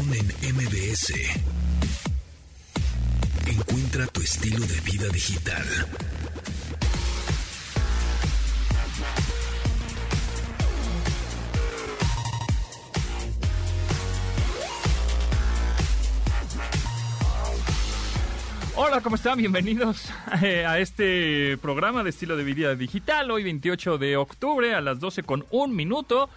[0.00, 1.12] En MBS.
[3.46, 5.64] Encuentra tu estilo de vida digital.
[18.76, 19.38] Hola, ¿cómo están?
[19.38, 23.32] Bienvenidos eh, a este programa de estilo de vida digital.
[23.32, 26.30] Hoy 28 de octubre a las 12 con un minuto.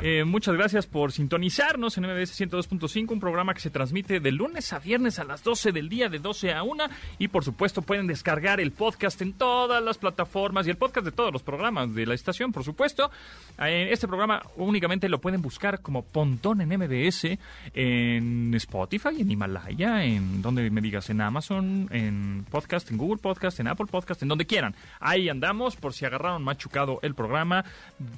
[0.00, 4.72] Eh, muchas gracias por sintonizarnos en MBS 102.5, un programa que se transmite de lunes
[4.72, 6.84] a viernes a las 12 del día, de 12 a 1.
[7.18, 11.12] Y por supuesto pueden descargar el podcast en todas las plataformas y el podcast de
[11.12, 13.10] todos los programas de la estación, por supuesto.
[13.58, 17.38] Eh, este programa únicamente lo pueden buscar como Pontón en MBS,
[17.74, 23.60] en Spotify, en Himalaya, en donde me digas, en Amazon, en podcast, en Google Podcast,
[23.60, 24.74] en Apple Podcast, en donde quieran.
[25.00, 27.64] Ahí andamos por si agarraron machucado el programa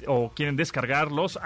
[0.07, 1.39] o quieren descargarlos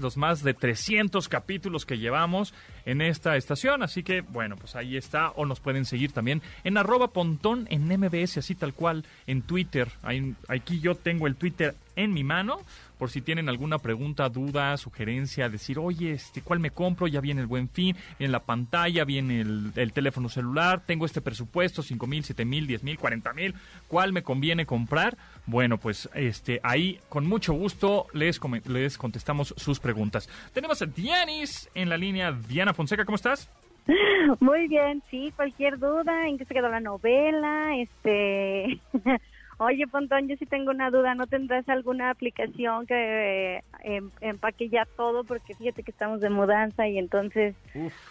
[0.00, 3.82] los más de 300 capítulos que llevamos en esta estación.
[3.82, 5.30] Así que, bueno, pues ahí está.
[5.30, 9.88] O nos pueden seguir también en arroba pontón en MBS, así tal cual, en Twitter.
[10.02, 12.60] Ahí, aquí yo tengo el Twitter en mi mano
[12.98, 17.06] por si tienen alguna pregunta, duda, sugerencia, decir, oye, este, ¿cuál me compro?
[17.06, 21.20] Ya viene el buen fin, viene la pantalla, viene el, el teléfono celular, tengo este
[21.20, 23.54] presupuesto, 5 mil, 7 mil, 10 mil, 40 mil,
[23.88, 25.16] ¿cuál me conviene comprar?
[25.46, 30.28] Bueno, pues este, ahí con mucho gusto les, les contestamos sus preguntas.
[30.52, 32.32] Tenemos a Dianis en la línea.
[32.32, 33.50] Diana Fonseca, ¿cómo estás?
[34.40, 38.80] Muy bien, sí, cualquier duda, en qué se quedó la novela, este...
[39.58, 44.84] Oye, Pontón, yo sí tengo una duda, ¿no tendrás alguna aplicación que eh, empaque ya
[44.96, 45.24] todo?
[45.24, 47.54] Porque fíjate que estamos de mudanza y entonces,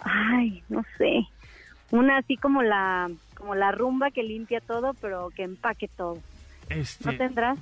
[0.01, 1.27] ay, no sé,
[1.91, 6.17] una así como la como la rumba que limpia todo, pero que empaque todo.
[6.69, 7.59] Este, ¿No tendrás?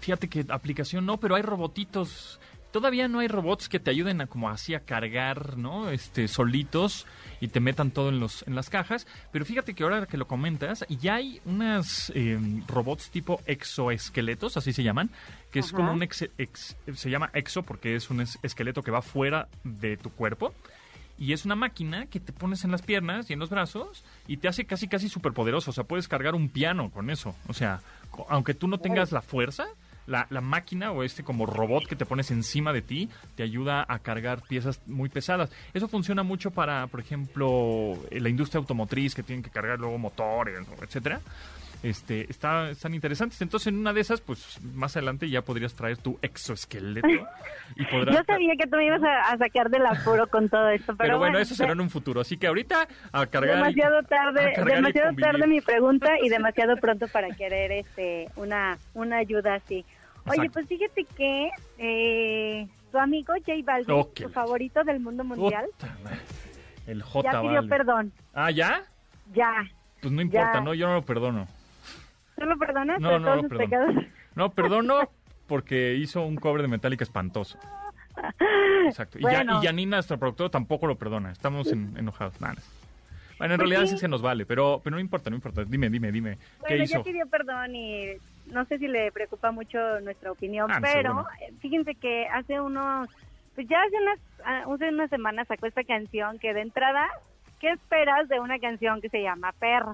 [0.00, 4.26] Fíjate que aplicación no, pero hay robotitos todavía no hay robots que te ayuden a
[4.26, 5.90] como así a cargar, ¿no?
[5.90, 7.06] Este solitos
[7.40, 10.26] y te metan todo en los en las cajas, pero fíjate que ahora que lo
[10.26, 15.10] comentas, ya hay unas em, robots tipo exoesqueletos, así se llaman,
[15.50, 16.28] que es como un ex,
[16.94, 20.54] se llama exo porque es un esqueleto que va fuera de tu cuerpo.
[21.20, 24.36] Y es una máquina que te pones en las piernas y en los brazos y
[24.36, 25.72] te hace casi casi súper poderoso.
[25.72, 27.34] O sea, puedes cargar un piano con eso.
[27.48, 27.80] O sea,
[28.28, 29.66] aunque tú no tengas la fuerza,
[30.08, 33.84] la, la, máquina o este como robot que te pones encima de ti te ayuda
[33.86, 35.50] a cargar piezas muy pesadas.
[35.74, 40.58] Eso funciona mucho para, por ejemplo, la industria automotriz que tienen que cargar luego motores,
[40.82, 41.20] etcétera.
[41.82, 43.40] Este, está, están interesantes.
[43.40, 47.08] Entonces, en una de esas, pues más adelante ya podrías traer tu exoesqueleto.
[47.76, 48.16] Y podrás...
[48.16, 51.38] Yo sabía que tú me ibas a, sacar del apuro con todo esto, pero, bueno,
[51.38, 52.20] eso será en un futuro.
[52.20, 53.58] Así que ahorita a cargar.
[53.58, 59.54] Demasiado tarde, demasiado tarde mi pregunta y demasiado pronto para querer este una, una ayuda
[59.54, 59.84] así.
[60.30, 65.66] Oye, pues fíjate que eh, tu amigo J Balvin, tu favorito del mundo mundial,
[66.86, 68.12] el J ya pidió perdón.
[68.34, 68.82] Ah, ¿ya?
[69.34, 69.66] Ya.
[70.00, 71.46] Pues no importa, no, yo no lo perdono.
[72.36, 73.00] ¿No lo perdonas?
[73.00, 74.02] No, no, no, perdono.
[74.34, 75.10] no, perdono
[75.46, 77.58] porque hizo un cobre de Metallica espantoso.
[78.86, 79.18] Exacto.
[79.18, 81.32] Y, ya, y Janina, nuestra productora, tampoco lo perdona.
[81.32, 82.40] Estamos enojados.
[82.40, 82.56] Nada.
[83.38, 83.98] Bueno, en pues realidad sí.
[83.98, 85.64] se nos vale, pero, pero no importa, no importa.
[85.64, 86.38] Dime, dime, dime.
[86.60, 88.08] Bueno, ya pidió perdón y
[88.52, 91.26] no sé si le preocupa mucho nuestra opinión, ah, pero
[91.60, 93.08] fíjense que hace unos,
[93.54, 97.08] pues ya hace unas, ah, hace unas semanas sacó esta canción que de entrada,
[97.60, 99.92] ¿qué esperas de una canción que se llama Perra?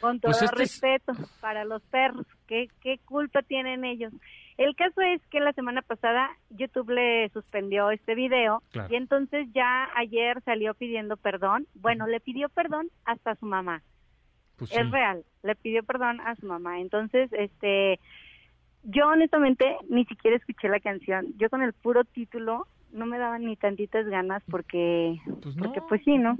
[0.00, 4.12] Con todo pues respeto para los perros, ¿qué, ¿qué culpa tienen ellos?
[4.58, 8.60] El caso es que la semana pasada YouTube le suspendió este video
[8.90, 11.68] y entonces ya ayer salió pidiendo perdón.
[11.74, 13.82] Bueno, le pidió perdón hasta su mamá.
[14.58, 16.80] Pues es real, le pidió perdón a su mamá.
[16.80, 18.00] Entonces, este,
[18.82, 21.26] yo honestamente ni siquiera escuché la canción.
[21.36, 26.02] Yo con el puro título no me daban ni tantitas ganas porque pues porque pues
[26.04, 26.38] sí, ¿no?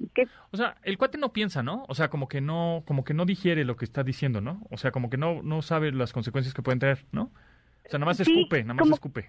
[0.51, 1.85] O sea, el cuate no piensa, ¿no?
[1.89, 4.63] O sea, como que no como que no digiere lo que está diciendo, ¿no?
[4.71, 7.31] O sea, como que no no sabe las consecuencias que pueden tener, ¿no?
[7.85, 9.27] O sea, nada más escupe, nada más escupe.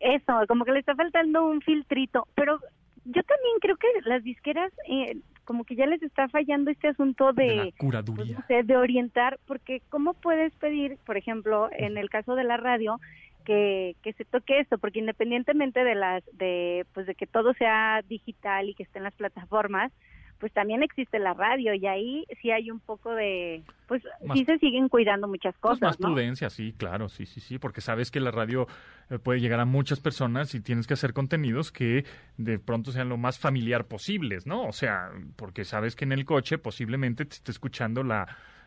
[0.00, 2.26] Eso, como que le está faltando un filtrito.
[2.34, 2.58] Pero
[3.04, 5.18] yo también creo que las disqueras, eh,
[5.48, 8.44] como que ya les está fallando este asunto de, curaduría.
[8.46, 13.00] Pues, de orientar, porque ¿cómo puedes pedir, por ejemplo, en el caso de la radio,
[13.46, 14.76] que, que se toque esto?
[14.76, 19.04] Porque independientemente de las, de, pues de que todo sea digital y que esté en
[19.04, 19.90] las plataformas,
[20.38, 24.02] pues también existe la radio y ahí sí hay un poco de, pues
[24.34, 25.82] sí se siguen cuidando muchas pues, cosas.
[25.82, 28.66] más prudencia, sí, claro, sí, sí, sí, porque sabes que la radio
[29.10, 32.04] eh, puede llegar a muchas personas y tienes que hacer contenidos que
[32.36, 34.66] de pronto sean lo más familiar posibles, ¿no?
[34.66, 38.26] O sea, porque sabes que en el coche posiblemente te esté escuchando la...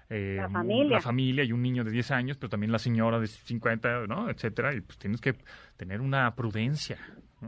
[0.09, 0.95] Eh, la, familia.
[0.97, 4.29] la familia y un niño de 10 años, pero también la señora de 50, ¿no?
[4.29, 5.35] Etcétera, y pues tienes que
[5.77, 6.97] tener una prudencia.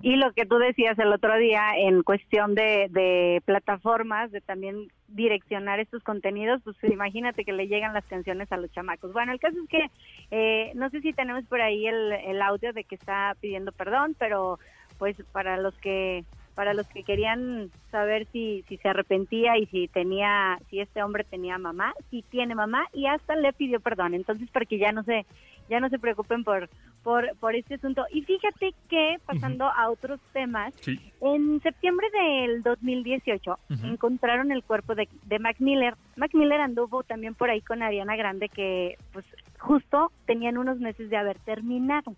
[0.01, 4.88] Y lo que tú decías el otro día en cuestión de, de plataformas, de también
[5.07, 9.13] direccionar estos contenidos, pues imagínate que le llegan las canciones a los chamacos.
[9.13, 9.92] Bueno, el caso es que
[10.31, 14.16] eh, no sé si tenemos por ahí el, el audio de que está pidiendo perdón,
[14.18, 14.60] pero
[14.98, 16.24] pues para los que
[16.55, 21.23] para los que querían saber si, si se arrepentía y si tenía, si este hombre
[21.23, 24.13] tenía mamá, si tiene mamá y hasta le pidió perdón.
[24.13, 25.25] Entonces, para que ya no se,
[25.69, 26.69] ya no se preocupen por,
[27.03, 28.05] por, por este asunto.
[28.11, 30.73] Y fíjate que, pasando a otros temas,
[31.21, 35.95] en septiembre del 2018 encontraron el cuerpo de, de Mac Miller.
[36.15, 39.25] Mac Miller anduvo también por ahí con Ariana Grande, que pues
[39.59, 42.15] justo tenían unos meses de haber terminado.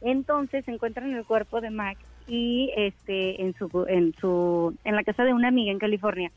[0.00, 1.98] Entonces encuentran el cuerpo de Mac
[2.28, 6.30] y este en su en su en la casa de una amiga en California.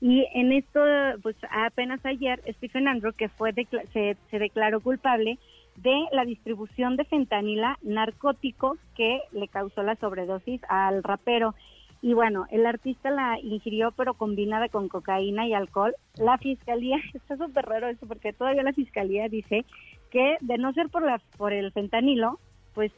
[0.00, 0.80] Y en esto,
[1.22, 5.38] pues apenas ayer, Stephen Andrew, que fue se, se declaró culpable
[5.76, 11.54] de la distribución de fentanila, narcótico que le causó la sobredosis al rapero.
[12.00, 15.94] Y bueno, el artista la ingirió, pero combinada con cocaína y alcohol.
[16.16, 19.64] La fiscalía, está súper raro esto, porque todavía la fiscalía dice
[20.10, 22.38] que de no ser por, la, por el fentanilo,
[22.74, 22.92] pues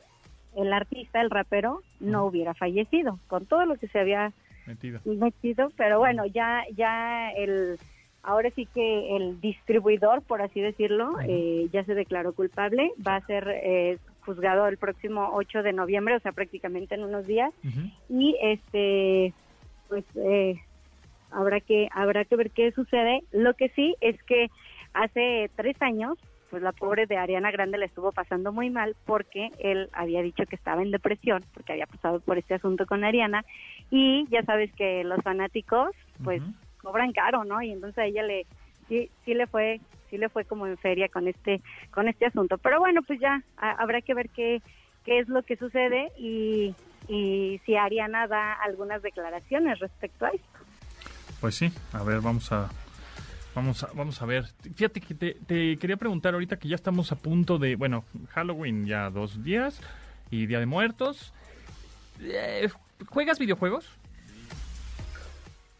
[0.56, 4.32] el artista, el rapero, no hubiera fallecido con todo lo que se había
[4.66, 5.00] metido.
[5.04, 7.78] metido pero bueno, ya ya el
[8.22, 13.26] ahora sí que el distribuidor, por así decirlo, eh, ya se declaró culpable, va a
[13.26, 17.52] ser eh, juzgado el próximo 8 de noviembre, o sea, prácticamente en unos días,
[18.08, 19.32] y este,
[19.88, 20.60] pues eh,
[21.30, 23.22] habrá que habrá que ver qué sucede.
[23.32, 24.50] Lo que sí es que
[24.92, 26.18] hace tres años
[26.50, 30.44] pues la pobre de Ariana Grande le estuvo pasando muy mal porque él había dicho
[30.46, 33.44] que estaba en depresión porque había pasado por este asunto con Ariana
[33.90, 35.90] y ya sabes que los fanáticos
[36.24, 36.42] pues
[36.82, 37.62] cobran caro, ¿no?
[37.62, 38.46] Y entonces a ella le
[38.88, 39.80] sí sí le fue
[40.10, 41.62] sí le fue como en feria con este
[41.92, 42.58] con este asunto.
[42.58, 44.60] Pero bueno, pues ya habrá que ver qué
[45.04, 46.74] qué es lo que sucede y
[47.08, 50.58] y si Ariana da algunas declaraciones respecto a esto.
[51.40, 52.68] Pues sí, a ver, vamos a
[53.54, 54.44] Vamos a, vamos a ver.
[54.74, 59.10] Fíjate que te, quería preguntar ahorita que ya estamos a punto de, bueno, Halloween ya
[59.10, 59.80] dos días
[60.30, 61.32] y Día de Muertos.
[62.22, 62.68] Eh,
[63.08, 63.98] ¿Juegas videojuegos?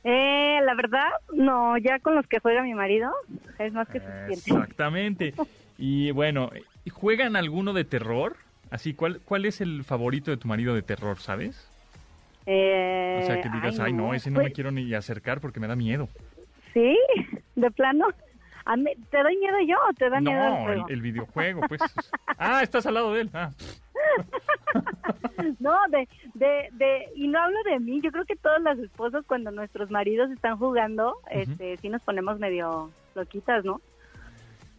[0.03, 3.13] Eh, la verdad, no, ya con los que juega mi marido
[3.59, 4.51] es más que suficiente.
[4.51, 5.35] Exactamente.
[5.79, 6.51] y bueno,
[6.91, 8.37] ¿juegan alguno de terror?
[8.71, 11.69] Así, ¿cuál, ¿cuál es el favorito de tu marido de terror, sabes?
[12.47, 15.61] Eh, o sea, que digas, ay, no, ese no me pues quiero ni acercar porque
[15.61, 16.09] me da miedo.
[16.73, 16.97] Sí,
[17.61, 18.07] de plano.
[19.11, 20.89] ¿Te doy miedo yo o te da miedo el juego?
[20.89, 21.81] El, videojuego, pues.
[22.39, 23.31] ah, estás al lado de él.
[23.33, 23.51] Ah.
[25.59, 29.25] no, de, de, de, y no hablo de mí, yo creo que todas las esposas
[29.27, 33.81] cuando nuestros maridos están jugando, este, sí nos ponemos medio loquitas, ¿no?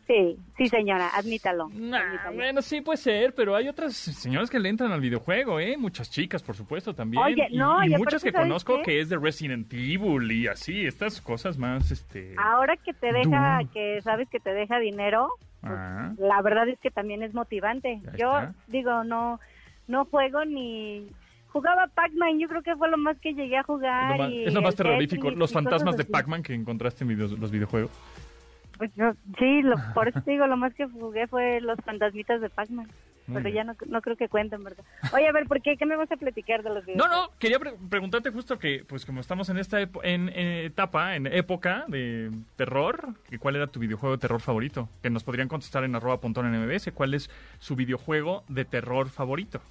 [0.08, 4.92] Sí, sí, señora, admítalo, Bueno, sí puede ser, pero hay otras señoras que le entran
[4.92, 5.78] al videojuego, ¿eh?
[5.78, 7.24] Muchas chicas, por supuesto, también.
[7.24, 11.22] Oye, y, no, y, muchas que conozco que es de Resident Evil y así, estas
[11.22, 12.36] cosas más, este...
[12.38, 15.30] Ahora que te deja, que sabes que te deja dinero,
[15.62, 16.14] pues, ah.
[16.18, 18.02] la verdad es que también es motivante.
[18.18, 18.34] Yo
[18.68, 19.40] digo, no,
[19.88, 21.08] no juego ni
[21.52, 24.32] jugaba Pac-Man, yo creo que fue lo más que llegué a jugar.
[24.32, 27.92] Es lo más, terrorífico, los fantasmas de Pac-Man que encontraste en los videojuegos.
[28.82, 32.42] Pues yo, sí, lo, por eso te digo, lo más que jugué fue los fantasmitas
[32.42, 32.88] de Pac-Man.
[33.32, 34.84] Pero ya no, no, creo que cuenten, ¿verdad?
[35.14, 35.78] Oye, a ver, ¿por qué?
[35.78, 36.98] ¿Qué me vas a platicar de los videos?
[36.98, 41.86] No, no, quería preguntarte justo que, pues como estamos en esta en, etapa, en época
[41.88, 44.90] de terror, ¿cuál era tu videojuego de terror favorito?
[45.04, 49.62] Que nos podrían contestar en arroba en mbs, ¿cuál es su videojuego de terror favorito?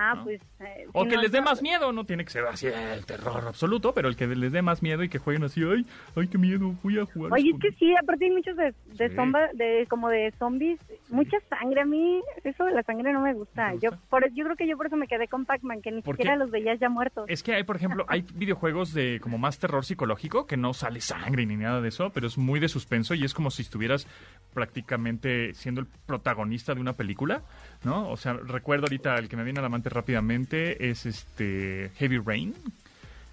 [0.00, 0.40] Ah, pues...
[0.60, 3.92] Eh, o que les dé más miedo, no tiene que ser así el terror absoluto,
[3.94, 6.76] pero el que les dé más miedo y que jueguen así, ay, ay, qué miedo,
[6.84, 7.32] voy a jugar.
[7.32, 9.08] Oye, es que sí, aparte hay muchos de, de,
[9.54, 10.78] de como de zombies,
[11.08, 13.74] mucha sangre, a mí eso de la sangre no me gusta.
[13.74, 16.36] Yo por, yo creo que yo por eso me quedé con Pac-Man, que ni siquiera
[16.36, 17.24] los veías ya muertos.
[17.28, 21.00] Es que hay, por ejemplo, hay videojuegos de como más terror psicológico, que no sale
[21.00, 24.06] sangre ni nada de eso, pero es muy de suspenso y es como si estuvieras
[24.54, 27.42] prácticamente siendo el protagonista de una película,
[27.84, 28.10] ¿no?
[28.10, 32.18] O sea, recuerdo ahorita el que me viene a la mente rápidamente es este Heavy
[32.18, 32.54] Rain,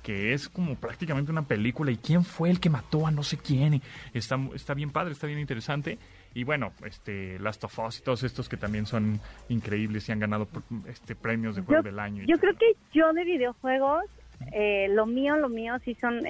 [0.04, 3.38] que es como prácticamente una película y quién fue el que mató a no sé
[3.38, 3.82] quién.
[4.14, 5.98] está, está bien padre, está bien interesante.
[6.34, 10.20] Y bueno, este Last of Us y todos estos que también son increíbles y han
[10.20, 10.48] ganado
[10.88, 12.24] este premios de juego del año.
[12.28, 14.04] Yo creo que yo de videojuegos
[14.52, 16.22] eh, lo mío, lo mío sí son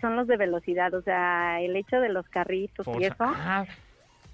[0.00, 3.16] son los de velocidad, o sea, el hecho de los carritos y eso.
[3.20, 3.64] Ah,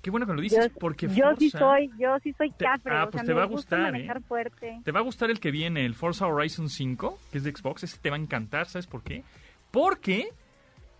[0.02, 3.24] Qué bueno que lo dices, porque Yo sí soy, yo sí soy cafre, ah, pues
[3.24, 4.08] te va a gustar, ¿eh?
[4.26, 4.80] fuerte.
[4.82, 7.84] Te va a gustar el que viene, el Forza Horizon 5, que es de Xbox,
[7.84, 9.24] ese te va a encantar, ¿sabes por qué?
[9.70, 10.30] Porque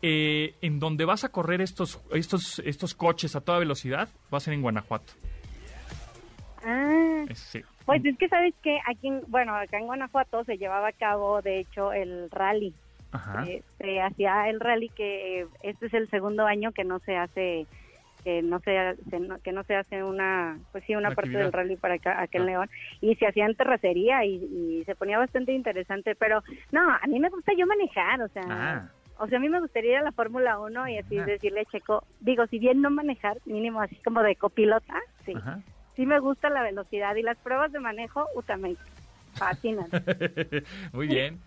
[0.03, 4.41] eh, en donde vas a correr estos, estos, estos coches a toda velocidad va a
[4.41, 5.15] ser en Guanajuato.
[6.65, 7.63] Ah, Sí.
[7.87, 11.43] Pues es que sabes que aquí, en, bueno, acá en Guanajuato se llevaba a cabo,
[11.43, 12.75] de hecho, el rally.
[13.13, 13.45] Ajá.
[13.49, 17.67] Eh, se hacía el rally que este es el segundo año que no se hace
[18.23, 18.97] que no se,
[19.43, 22.45] que no se hace una pues sí una, parte del rally para acá, en Ah.
[22.45, 27.07] León y se hacía en terracería y, y se ponía bastante interesante pero no a
[27.07, 28.89] mí me gusta yo manejar o sea Ah.
[29.19, 31.25] o sea a mí me gustaría ir a la Fórmula 1 y así Ah.
[31.25, 35.61] decirle Checo digo si bien no manejar mínimo así como de copilota sí Ajá.
[35.97, 38.77] sí me gusta la velocidad y las pruebas de manejo uta me
[39.35, 39.87] fascinan
[40.93, 41.39] Muy bien.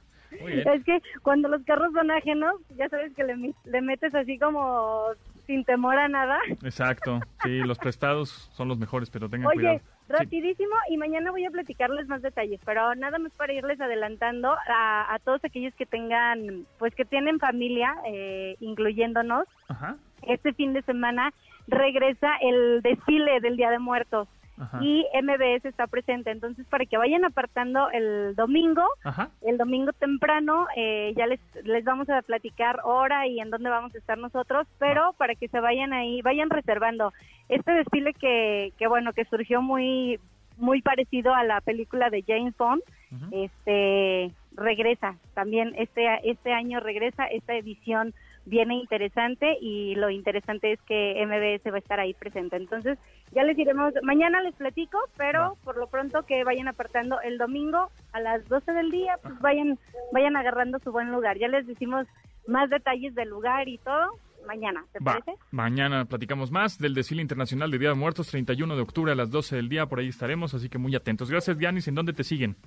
[0.41, 0.67] Muy bien.
[0.67, 5.09] es que cuando los carros son ajenos, ya sabes que le metes así como
[5.47, 6.39] sin temor a nada.
[6.63, 7.19] Exacto.
[7.43, 9.79] Sí, los prestados son los mejores, pero tengan Oye, cuidado.
[9.79, 9.85] Sí.
[10.09, 15.13] rapidísimo, y mañana voy a platicarles más detalles, pero nada más para irles adelantando a,
[15.13, 19.95] a todos aquellos que tengan, pues que tienen familia, eh, incluyéndonos, Ajá.
[20.23, 21.33] este fin de semana
[21.67, 24.27] regresa el desfile del Día de Muertos.
[24.59, 24.79] Ajá.
[24.81, 29.29] Y MBS está presente, entonces para que vayan apartando el domingo, Ajá.
[29.41, 33.95] el domingo temprano eh, ya les, les vamos a platicar hora y en dónde vamos
[33.95, 37.13] a estar nosotros, pero para que se vayan ahí, vayan reservando.
[37.49, 40.19] Este desfile que, que bueno, que surgió muy
[40.57, 42.83] muy parecido a la película de James Bond,
[43.31, 48.13] este regresa también este este año regresa esta edición
[48.45, 52.55] viene interesante y lo interesante es que MBS va a estar ahí presente.
[52.57, 52.97] Entonces,
[53.31, 57.89] ya les iremos, mañana les platico, pero por lo pronto que vayan apartando el domingo
[58.11, 59.79] a las 12 del día, pues vayan
[60.11, 61.37] vayan agarrando su buen lugar.
[61.37, 62.05] Ya les decimos
[62.47, 64.11] más detalles del lugar y todo
[64.45, 65.39] mañana, ¿te Va, parece?
[65.51, 69.31] mañana platicamos más del desfile internacional de Día de Muertos, 31 de octubre a las
[69.31, 71.31] 12 del día, por ahí estaremos, así que muy atentos.
[71.31, 72.57] Gracias, Dianis, ¿en dónde te siguen?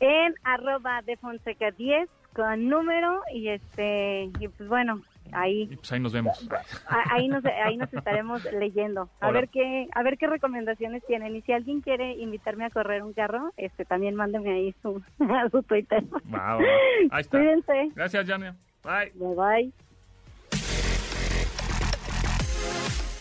[0.00, 6.00] En arroba de Fonseca 10 con número y este y pues bueno, ahí pues ahí
[6.00, 6.48] nos vemos.
[7.10, 9.40] Ahí nos ahí nos estaremos leyendo a Hola.
[9.40, 13.12] ver qué a ver qué recomendaciones tienen y si alguien quiere invitarme a correr un
[13.12, 15.02] carro este también mándeme ahí su
[15.50, 16.62] su Twitter Va, va, va.
[17.10, 17.38] Ahí está.
[17.38, 18.54] cuídense Gracias, Jania.
[18.84, 19.12] Bye.
[19.14, 19.72] bye bye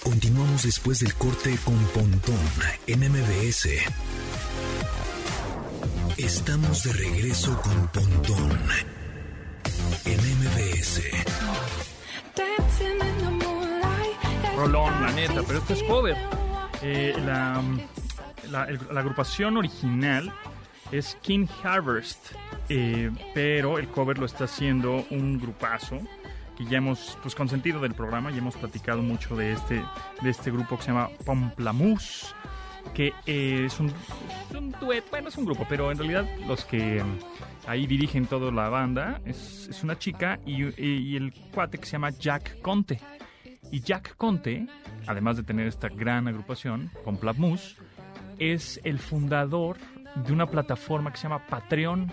[0.03, 2.35] Continuamos después del corte con Pontón
[2.87, 3.67] en MBS.
[6.17, 8.51] Estamos de regreso con Pontón
[10.05, 11.01] en MBS.
[14.55, 16.15] Rolón, la neta, pero esto es cover.
[16.81, 17.61] Eh, la,
[18.67, 20.31] el- la agrupación original
[20.91, 22.31] es King Harvest,
[22.69, 25.99] eh, pero el cover lo está haciendo un grupazo
[26.57, 29.83] que ya hemos pues consentido del programa y hemos platicado mucho de este
[30.21, 32.27] de este grupo que se llama Pomplamoose
[32.93, 33.93] que eh, es un,
[34.79, 37.19] dueto, bueno, es un grupo, pero en realidad los que mm,
[37.67, 42.61] ahí dirigen toda la banda es, una chica y, el cuate que se llama Jack
[42.61, 42.99] Conte.
[43.71, 44.65] Y Jack Conte,
[45.05, 47.75] además de tener esta gran agrupación, con Moose,
[48.39, 49.77] es el fundador
[50.15, 52.11] de una plataforma que se llama Patreon.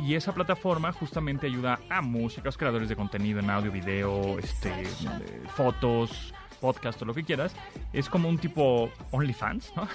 [0.00, 5.42] Y esa plataforma justamente ayuda a músicos, creadores de contenido en audio, video, este, eh,
[5.54, 7.54] fotos, podcast o lo que quieras.
[7.92, 9.86] Es como un tipo OnlyFans, ¿no?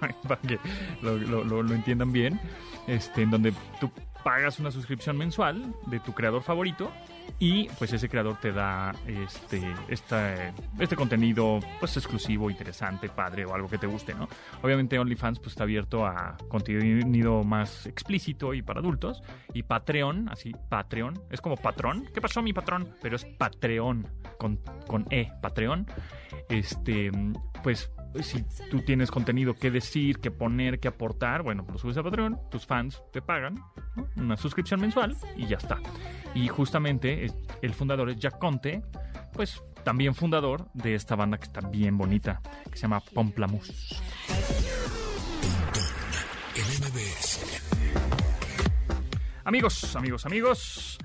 [0.28, 0.58] Para que
[1.02, 2.40] lo, lo- lo- entiendan bien.
[2.86, 3.90] Este, en donde tú
[4.24, 6.90] pagas una suscripción mensual de tu creador favorito
[7.38, 13.54] y pues ese creador te da este, esta, este contenido pues exclusivo, interesante, padre o
[13.54, 14.28] algo que te guste, ¿no?
[14.62, 19.22] Obviamente OnlyFans pues está abierto a contenido más explícito y para adultos
[19.54, 22.08] y Patreon, así Patreon, es como patrón.
[22.14, 22.94] ¿Qué pasó mi patrón?
[23.02, 24.06] Pero es Patreon
[24.38, 25.86] con, con E, Patreon.
[26.48, 27.10] Este,
[27.62, 31.96] pues si tú tienes contenido que decir, que poner, que aportar, bueno, pues lo subes
[31.96, 33.56] a Patreon, tus fans te pagan
[34.16, 35.78] una suscripción mensual y ya está.
[36.34, 37.26] Y justamente
[37.62, 38.82] el fundador es Jack Conte,
[39.32, 42.40] pues también fundador de esta banda que está bien bonita,
[42.70, 44.02] que se llama MBS.
[49.44, 50.98] Amigos, amigos, amigos,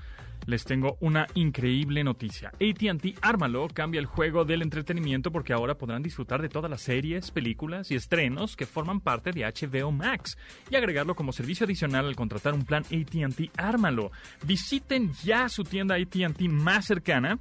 [0.48, 2.50] les tengo una increíble noticia.
[2.50, 7.30] ATT Ármalo cambia el juego del entretenimiento porque ahora podrán disfrutar de todas las series,
[7.30, 10.38] películas y estrenos que forman parte de HBO Max
[10.72, 14.12] y agregarlo como servicio adicional al contratar un plan ATT Ármalo.
[14.44, 17.38] Visiten ya su tienda ATT más cercana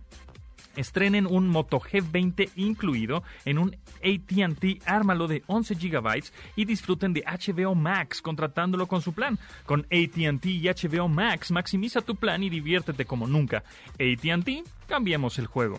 [0.77, 6.23] Estrenen un Moto G20 incluido en un ATT Ármalo de 11 GB
[6.55, 9.39] y disfruten de HBO Max contratándolo con su plan.
[9.65, 13.65] Con ATT y HBO Max maximiza tu plan y diviértete como nunca.
[13.95, 14.49] ATT,
[14.87, 15.79] cambiemos el juego.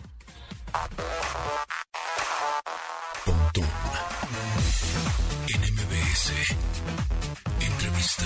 [7.60, 8.24] Entrevista.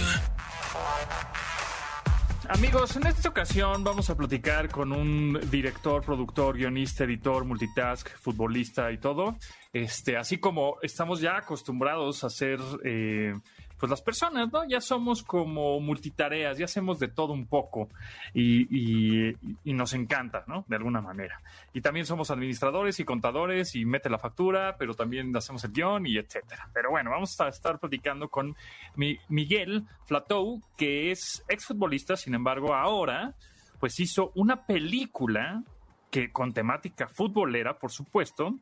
[2.49, 8.91] Amigos, en esta ocasión vamos a platicar con un director, productor, guionista, editor, multitask, futbolista
[8.91, 9.37] y todo.
[9.73, 13.35] Este, así como estamos ya acostumbrados a hacer eh,
[13.83, 14.65] pues las personas, ¿no?
[14.65, 17.89] Ya somos como multitareas, ya hacemos de todo un poco
[18.33, 19.35] y,
[19.65, 20.65] nos encanta, ¿no?
[20.69, 21.43] De alguna manera.
[21.73, 26.07] Y también somos administradores y contadores y mete la factura, pero también hacemos el guion
[26.07, 26.69] y etcétera.
[26.73, 28.55] Pero bueno, vamos a estar platicando con
[28.95, 33.35] Miguel Flatou, que es exfutbolista, sin embargo, ahora
[33.81, 35.65] pues hizo una película
[36.09, 38.55] que con temática futbolera, por supuesto,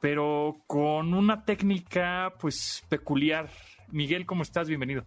[0.00, 3.50] pero con una técnica pues peculiar
[3.90, 4.68] Miguel, ¿cómo estás?
[4.68, 5.04] Bienvenido.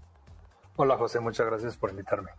[0.75, 2.31] Hola José, muchas gracias por invitarme.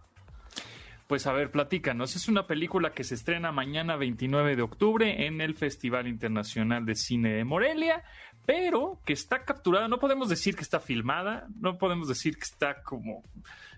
[1.06, 2.16] Pues a ver, platícanos.
[2.16, 6.94] Es una película que se estrena mañana 29 de octubre en el Festival Internacional de
[6.94, 8.02] Cine de Morelia,
[8.46, 9.88] pero que está capturada.
[9.88, 13.22] No podemos decir que está filmada, no podemos decir que está como,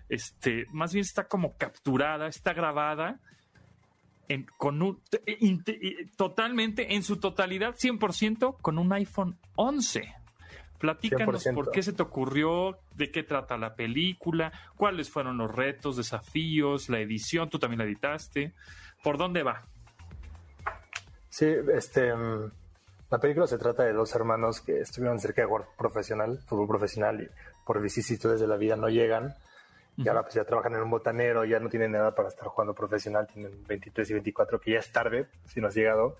[0.07, 3.19] este, más bien está como capturada, está grabada
[4.29, 5.01] en, con un,
[6.15, 10.24] totalmente, en su totalidad, 100% con un iPhone 11.
[10.79, 15.97] Platícanos por qué se te ocurrió, de qué trata la película, cuáles fueron los retos,
[15.97, 18.53] desafíos, la edición, tú también la editaste,
[19.03, 19.63] por dónde va.
[21.29, 22.51] Sí, este, mm,
[23.11, 27.21] la película se trata de dos hermanos que estuvieron cerca de jugar profesional, fútbol profesional
[27.21, 27.29] y
[27.65, 29.35] por vicisitudes de la vida no llegan.
[29.97, 32.73] Y ahora pues ya trabajan en un botanero, ya no tienen nada para estar jugando
[32.73, 36.17] profesional, tienen 23 y 24, que ya es tarde, si no has llegado.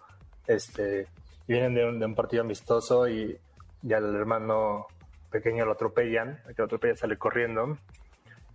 [0.47, 1.07] Este,
[1.47, 3.37] y vienen de un, de un partido amistoso y
[3.81, 4.87] ya el hermano
[5.31, 7.77] pequeño lo atropellan, el que lo atropella sale corriendo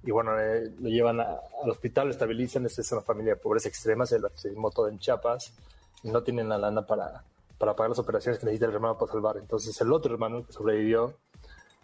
[0.02, 3.68] y bueno, eh, lo llevan al hospital, lo estabilizan, esta es una familia de pobreza
[3.68, 5.52] extrema, se, se todo en Chiapas
[6.02, 7.22] y no tienen la lana para,
[7.58, 9.36] para pagar las operaciones que necesita el hermano para salvar.
[9.36, 11.14] Entonces el otro hermano que sobrevivió,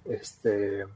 [0.07, 0.87] este,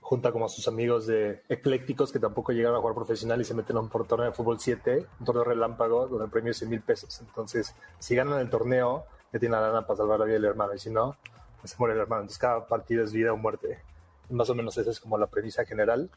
[0.00, 3.54] junta como a sus amigos de eclécticos que tampoco llegaron a jugar profesional y se
[3.54, 6.70] meten a un torneo de fútbol 7, un torneo relámpago donde el premio es 100
[6.70, 7.20] mil pesos.
[7.20, 10.74] Entonces, si ganan el torneo, ya tienen la lana para salvar la vida del hermano
[10.74, 11.16] y si no,
[11.64, 12.22] se muere el hermano.
[12.22, 13.78] Entonces cada partido es vida o muerte.
[14.30, 16.10] Más o menos esa es como la premisa general.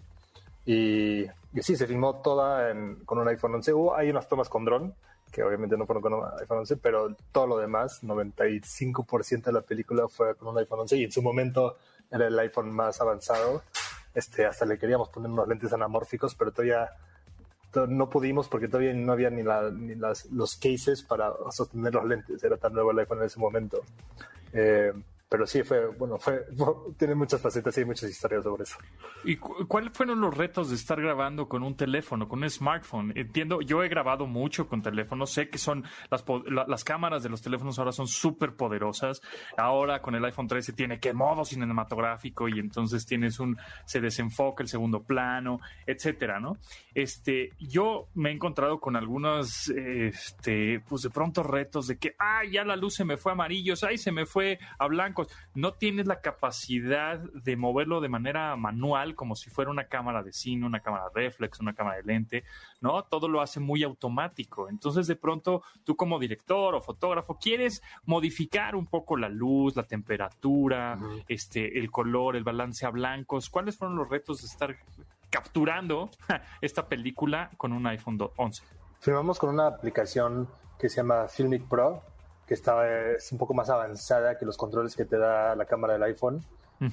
[0.65, 2.74] Y, y sí, se filmó toda
[3.05, 3.74] con un iPhone 11.
[3.95, 4.93] hay unas tomas con dron,
[5.31, 9.61] que obviamente no fueron con un iPhone 11, pero todo lo demás, 95% de la
[9.61, 11.77] película fue con un iPhone 11 y en su momento
[12.11, 13.63] era el iPhone más avanzado.
[14.13, 16.89] Este, hasta le queríamos poner unos lentes anamórficos, pero todavía
[17.87, 22.44] no pudimos porque todavía no había ni, ni las, los cases para sostener los lentes.
[22.44, 23.81] Era tan nuevo el iPhone en ese momento.
[24.51, 24.92] Eh,
[25.31, 26.44] pero sí fue, bueno, fue,
[26.98, 28.75] tiene muchas facetas y muchas historias sobre eso.
[29.24, 33.13] ¿Y cuáles fueron los retos de estar grabando con un teléfono, con un smartphone?
[33.15, 36.25] Entiendo, yo he grabado mucho con teléfonos, sé que son las,
[36.67, 39.22] las cámaras de los teléfonos ahora son súper poderosas.
[39.55, 44.63] Ahora con el iPhone 13 tiene que modo cinematográfico y entonces tienes un, se desenfoca
[44.63, 46.57] el segundo plano, etcétera, ¿no?
[46.94, 52.41] Este, yo me he encontrado con algunos, este, pues de pronto retos de que, ah,
[52.51, 55.21] ya la luz se me fue a amarillos, ay, se me fue a blanco
[55.53, 60.34] no tienes la capacidad de moverlo de manera manual, como si fuera una cámara de
[60.34, 62.44] cine, una cámara reflex, una cámara de lente,
[62.79, 63.03] ¿no?
[63.03, 64.70] Todo lo hace muy automático.
[64.70, 69.84] Entonces, de pronto, tú como director o fotógrafo quieres modificar un poco la luz, la
[69.84, 73.50] temperatura, este, el color, el balance a blancos.
[73.50, 74.75] ¿Cuáles fueron los retos de estar
[75.29, 76.10] capturando
[76.62, 78.64] esta película con un iPhone 11?
[79.00, 82.03] Filmamos con una aplicación que se llama Filmic Pro,
[82.51, 85.94] que está, es un poco más avanzada que los controles que te da la cámara
[85.94, 86.44] del iPhone.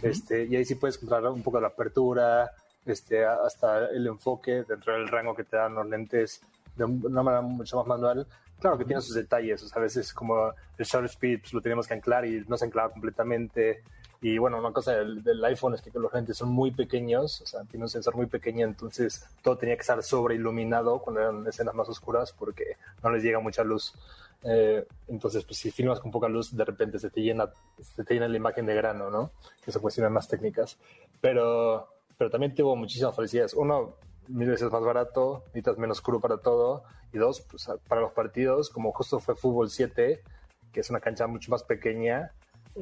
[0.03, 2.53] este, y ahí sí puedes controlar un poco la apertura,
[2.87, 6.43] este, hasta el enfoque dentro del rango que te dan los lentes
[6.77, 8.25] de una manera mucho más manual.
[8.61, 11.95] Claro que tiene sus detalles, a veces como el shutter speed pues, lo tenemos que
[11.95, 13.83] anclar y no se anclaba completamente.
[14.21, 17.47] Y bueno, una cosa del, del, iPhone es que los lentes son muy pequeños, o
[17.47, 21.47] sea, tiene un sensor muy pequeño, entonces todo tenía que estar sobre iluminado cuando eran
[21.47, 23.95] escenas más oscuras porque no les llega mucha luz.
[24.43, 27.51] Eh, entonces, pues si filmas con poca luz, de repente se te llena,
[27.81, 29.33] se te llena la imagen de grano, ¿no?
[29.65, 30.79] Que son más técnicas.
[31.21, 33.55] Pero, pero también tuvo muchísimas felicidades.
[33.55, 33.97] Uno,
[34.29, 36.85] mil veces más barato, necesitas menos cru para todo.
[37.13, 40.23] Y dos, pues para los partidos, como justo fue Fútbol 7,
[40.73, 42.33] que es una cancha mucho más pequeña,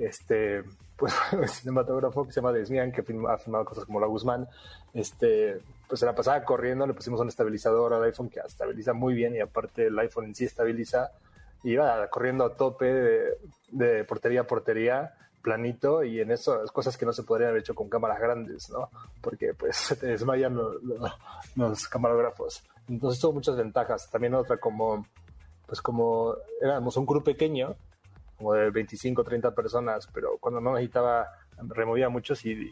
[0.00, 0.62] este,
[0.96, 4.48] pues el cinematógrafo que se llama Desmian, que ha filmado cosas como La Guzmán,
[4.94, 9.14] este, pues se la pasaba corriendo, le pusimos un estabilizador al iPhone que estabiliza muy
[9.14, 11.12] bien y aparte el iPhone en sí estabiliza
[11.62, 13.36] iba corriendo a tope
[13.70, 17.74] de, portería a portería, planito, y en eso, cosas que no se podrían haber hecho
[17.74, 18.90] con cámaras grandes, ¿no?
[19.20, 22.62] Porque pues se te desmayan los, camarógrafos.
[22.88, 24.08] Entonces tuvo muchas ventajas.
[24.10, 25.06] También otra como,
[25.66, 27.74] pues como éramos un grupo pequeño,
[28.36, 31.28] como de 25, 30 personas, pero cuando no necesitaba,
[31.68, 32.70] removía muchos y,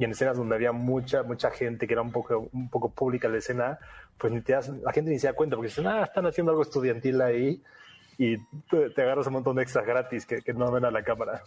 [0.00, 3.28] y en escenas donde había mucha, mucha gente que era un poco, un poco pública
[3.28, 3.78] la escena,
[4.16, 6.62] pues ni te la gente ni se da cuenta porque dicen, ah, están haciendo algo
[6.62, 7.62] estudiantil ahí
[8.16, 8.38] y
[8.70, 11.42] te, agarras un montón de extras gratis que, no ven a la cámara.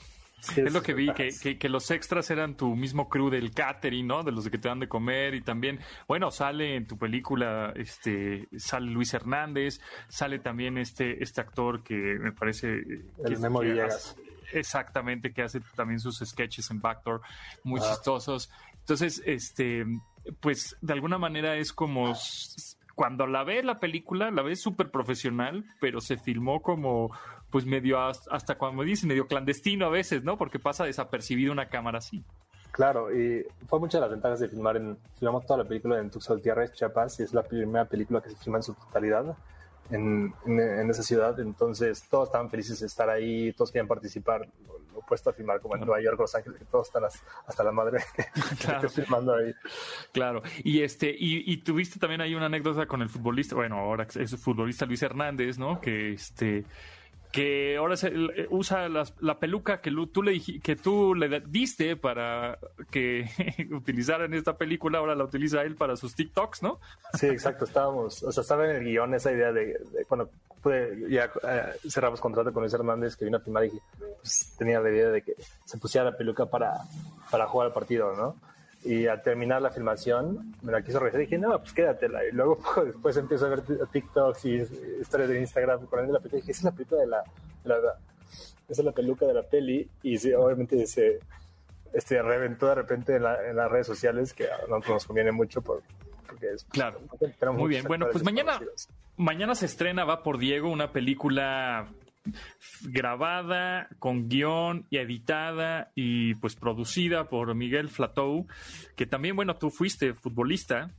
[0.56, 4.24] Es, lo que vi, que, que, los extras eran tu mismo crew del catering, ¿no?
[4.24, 8.48] De los que te dan de comer y también, bueno, sale en tu película, este,
[8.58, 12.84] sale Luis Hernández, sale también este, este actor que me parece...
[13.26, 14.16] El Memo Villegas.
[14.52, 17.22] Exactamente, que hace también sus sketches en Backdoor,
[17.64, 17.90] muy ah.
[17.90, 18.52] chistosos.
[18.80, 19.86] Entonces, este,
[20.40, 22.14] pues de alguna manera es como
[22.96, 27.12] cuando la ves la película, la ves súper profesional, pero se filmó como,
[27.54, 30.40] pues medio, hasta cuando me dice, medio clandestino a veces, ¿no?
[30.40, 32.24] Porque pasa desapercibido una cámara así.
[32.72, 36.10] Claro, y fue muchas de las ventajas de filmar en, filmamos toda la película en
[36.10, 39.38] Tuxtla Chiapas, y es la primera película que se filma en su totalidad
[39.92, 44.98] en, en, esa ciudad, entonces todos estaban felices de estar ahí, todos querían participar, lo,
[44.98, 48.00] opuesto a filmar como en Nueva York, Los Ángeles, que todos están hasta la madre
[48.66, 48.90] claro.
[48.90, 49.54] filmando ahí.
[50.12, 54.08] Claro, y este, y, y, tuviste también ahí una anécdota con el futbolista, bueno, ahora
[54.10, 55.80] es el futbolista Luis Hernández, ¿no?
[55.80, 56.66] Que este
[57.34, 62.60] que ahora se, eh, usa la peluca que tú le que tú le diste para
[62.92, 63.28] que
[63.72, 66.80] utilizara en esta película, ahora la utiliza él para sus TikToks, ¿no?
[67.16, 69.76] Sí, exacto, estábamos, o sea, estaba en el guion esa idea de,
[70.08, 70.30] bueno,
[71.10, 74.92] ya eh, cerramos contrato con Luis Hernández que vino a filmar y pues, tenía la
[74.92, 75.34] idea de que
[75.66, 76.82] se pusiera la peluca para,
[77.32, 78.36] para jugar el partido, ¿no?
[78.86, 82.26] Y al terminar la filmación, me la quiso regresar y dije, no, pues quédatela.
[82.26, 84.56] Y luego después empiezo a ver TikToks y
[85.02, 86.38] historias de Instagram con la película.
[86.38, 87.24] Y dije, esa es la peluca de la,
[88.68, 89.90] esa es la peluca de la peli.
[90.02, 91.20] Y sí, obviamente se
[91.94, 95.82] este, reventó de repente en, las redes sociales, que a nosotros nos conviene mucho por,
[96.28, 96.66] porque es...
[96.66, 97.00] Claro.
[97.54, 98.60] Muy bien, bueno, pues mañana,
[99.16, 101.88] mañana se estrena Va por Diego, una película
[102.84, 108.48] grabada con guion y editada y pues producida por Miguel Flatou,
[108.96, 110.90] que también, bueno, tú fuiste futbolista,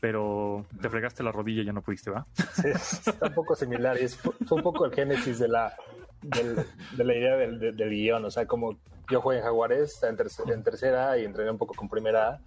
[0.00, 2.26] pero te fregaste la rodilla y ya no pudiste, ¿va?
[2.34, 3.96] Sí, está un poco similar.
[3.98, 5.74] Es, fue un poco el génesis de la,
[6.22, 8.24] de la idea del, guion.
[8.24, 8.78] O sea, como
[9.10, 10.16] yo jugué en Jaguares en,
[10.52, 12.40] en tercera y entrené un poco con primera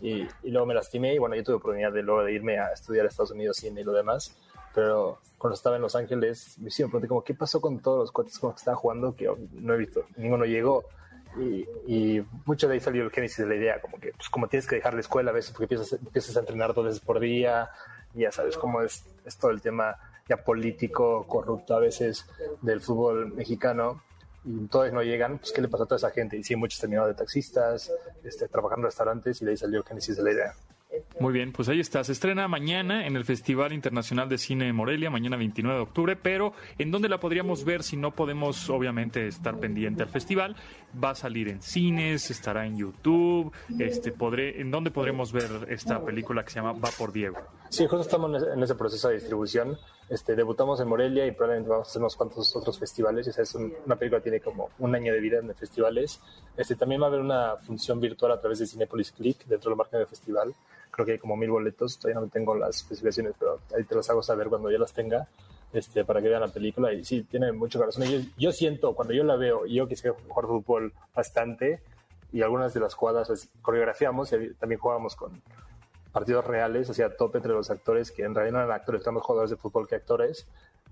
[0.00, 2.72] y, y, luego me lastimé y bueno, yo tuve oportunidad de luego de irme a
[2.72, 4.34] estudiar Estados Unidos cine y lo demás
[4.74, 8.38] pero cuando estaba en Los Ángeles, me pregunté como, ¿qué pasó con todos los cuates
[8.38, 9.14] con los que estaba jugando?
[9.14, 10.84] Que no he visto, ninguno llegó.
[11.36, 14.48] Y, y, mucho de ahí salió el génesis de la idea, como que, pues como
[14.48, 17.18] tienes que dejar la escuela a veces porque empiezas, empiezas a entrenar dos veces por
[17.18, 17.70] día,
[18.14, 19.96] y ya sabes cómo es, es todo el tema
[20.28, 22.24] ya político, corrupto a veces
[22.62, 24.00] del fútbol mexicano,
[24.44, 26.36] y todos no llegan, pues ¿qué le pasó a toda esa gente?
[26.36, 27.90] Y sí, muchos terminaron de taxistas,
[28.22, 30.54] este, trabajando en restaurantes, y de ahí salió el génesis de la idea.
[31.20, 32.02] Muy bien, pues ahí está.
[32.04, 36.16] Se estrena mañana en el Festival Internacional de Cine de Morelia, mañana 29 de octubre,
[36.16, 40.56] pero ¿en dónde la podríamos ver si no podemos, obviamente, estar pendiente al festival?
[41.02, 46.04] Va a salir en cines, estará en YouTube, este, podré, ¿en dónde podremos ver esta
[46.04, 47.38] película que se llama Va por Diego?
[47.68, 49.76] Sí, justo estamos en ese proceso de distribución.
[50.08, 53.26] Este, debutamos en Morelia y probablemente vamos a hacer unos cuantos otros festivales.
[53.26, 56.20] Esa es una película que tiene como un año de vida en festivales.
[56.56, 59.78] Este, también va a haber una función virtual a través de Cinepolis Click dentro del
[59.78, 60.54] margen del festival
[60.94, 64.08] creo que hay como mil boletos, todavía no tengo las especificaciones, pero ahí te las
[64.10, 65.26] hago saber cuando ya las tenga,
[65.72, 66.92] este, para que vean la película.
[66.92, 68.04] Y sí, tiene mucho corazón.
[68.04, 71.80] Yo, yo siento, cuando yo la veo, yo que sé jugar fútbol bastante,
[72.32, 75.42] y algunas de las jugadas pues, coreografiamos, y también jugábamos con
[76.14, 79.50] partidos reales, sea, tope entre los actores, que en realidad no eran actores, eran jugadores
[79.50, 80.46] de fútbol que actores,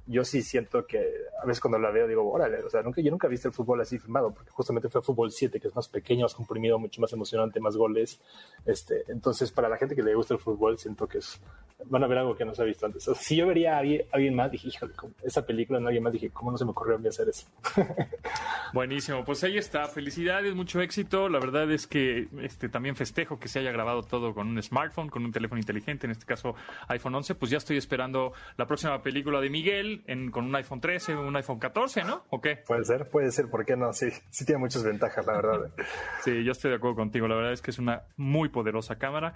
[0.07, 0.99] yo sí siento que
[1.41, 3.55] a veces cuando la veo digo, órale, o sea, nunca, yo nunca he visto el
[3.55, 7.01] fútbol así filmado, porque justamente fue fútbol 7, que es más pequeño, más comprimido, mucho
[7.01, 8.21] más emocionante, más goles.
[8.67, 11.41] Este, entonces, para la gente que le gusta el fútbol, siento que es,
[11.87, 13.09] van a ver algo que no se ha visto antes.
[13.21, 16.59] si yo vería a alguien, más, dije, híjole, esa película alguien más, dije, ¿cómo no
[16.59, 17.47] se me ocurrió a mí hacer eso?
[18.73, 19.87] Buenísimo, pues ahí está.
[19.87, 21.29] Felicidades, mucho éxito.
[21.29, 25.09] La verdad es que este, también festejo que se haya grabado todo con un smartphone,
[25.09, 26.55] con un teléfono inteligente, en este caso
[26.88, 27.35] iPhone 11.
[27.35, 31.37] Pues ya estoy esperando la próxima película de Miguel en, con un iPhone 13, un
[31.37, 32.24] iPhone 14, ¿no?
[32.31, 32.57] ¿O qué?
[32.66, 33.92] Puede ser, puede ser, ¿por qué no?
[33.92, 35.70] Sí, sí tiene muchas ventajas, la verdad.
[36.24, 37.28] sí, yo estoy de acuerdo contigo.
[37.28, 39.35] La verdad es que es una muy poderosa cámara.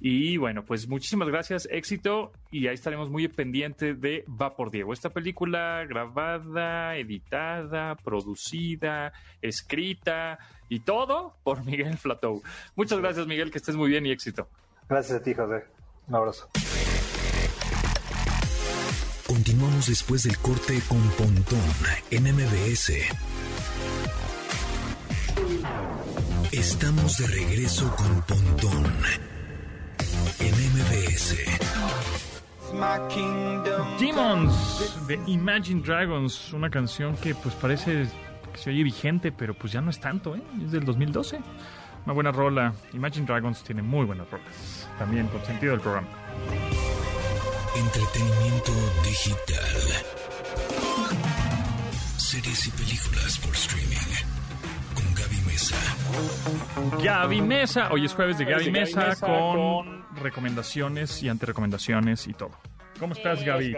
[0.00, 2.32] Y bueno, pues muchísimas gracias, éxito.
[2.50, 4.92] Y ahí estaremos muy pendientes de Va por Diego.
[4.92, 12.42] Esta película grabada, editada, producida, escrita y todo por Miguel Flatou.
[12.76, 14.48] Muchas gracias, Miguel, que estés muy bien y éxito.
[14.88, 15.64] Gracias a ti, José.
[16.08, 16.48] Un abrazo.
[19.58, 21.58] Continuamos después del corte con Pontón
[22.12, 22.92] en MBS.
[26.52, 28.86] Estamos de regreso con Pontón
[30.38, 31.34] en MBS.
[33.98, 38.06] Demons de Imagine Dragons, una canción que pues parece
[38.52, 40.42] que se oye vigente, pero pues ya no es tanto, ¿eh?
[40.64, 41.40] es del 2012.
[42.04, 42.74] Una buena rola.
[42.92, 44.88] Imagine Dragons tiene muy buenas rolas.
[45.00, 46.06] También con sentido del programa.
[47.76, 48.72] Entretenimiento
[49.04, 49.76] digital.
[52.16, 53.96] Series y películas por streaming.
[54.94, 55.76] Con Gaby Mesa.
[57.02, 57.88] Gaby Mesa.
[57.92, 62.52] Hoy es jueves de Gaby Mesa con recomendaciones y antirecomendaciones y todo.
[62.98, 63.76] ¿Cómo estás, Gaby?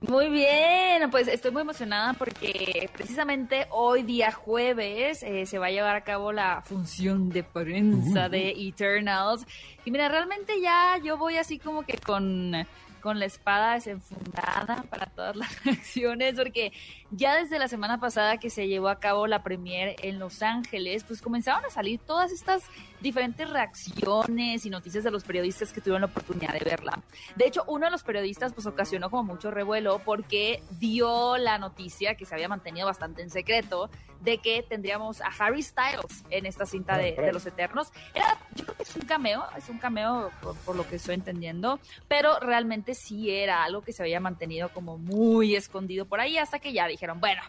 [0.00, 5.70] Muy bien, pues estoy muy emocionada porque precisamente hoy día jueves eh, se va a
[5.70, 9.44] llevar a cabo la función de prensa de Eternals.
[9.84, 12.54] Y mira, realmente ya yo voy así como que con
[13.00, 16.72] con la espada desenfundada para todas las reacciones, porque
[17.10, 21.04] ya desde la semana pasada que se llevó a cabo la premier en Los Ángeles,
[21.04, 22.62] pues comenzaron a salir todas estas
[23.00, 27.02] diferentes reacciones y noticias de los periodistas que tuvieron la oportunidad de verla.
[27.36, 32.16] De hecho, uno de los periodistas pues ocasionó como mucho revuelo porque dio la noticia
[32.16, 33.90] que se había mantenido bastante en secreto
[34.20, 37.88] de que tendríamos a Harry Styles en esta cinta de, Los Eternos.
[38.14, 40.30] Era, yo creo que es un cameo, es un cameo
[40.64, 44.98] por, lo que estoy entendiendo, pero realmente sí era algo que se había mantenido como
[44.98, 47.42] muy escondido por ahí hasta que ya dijeron, bueno,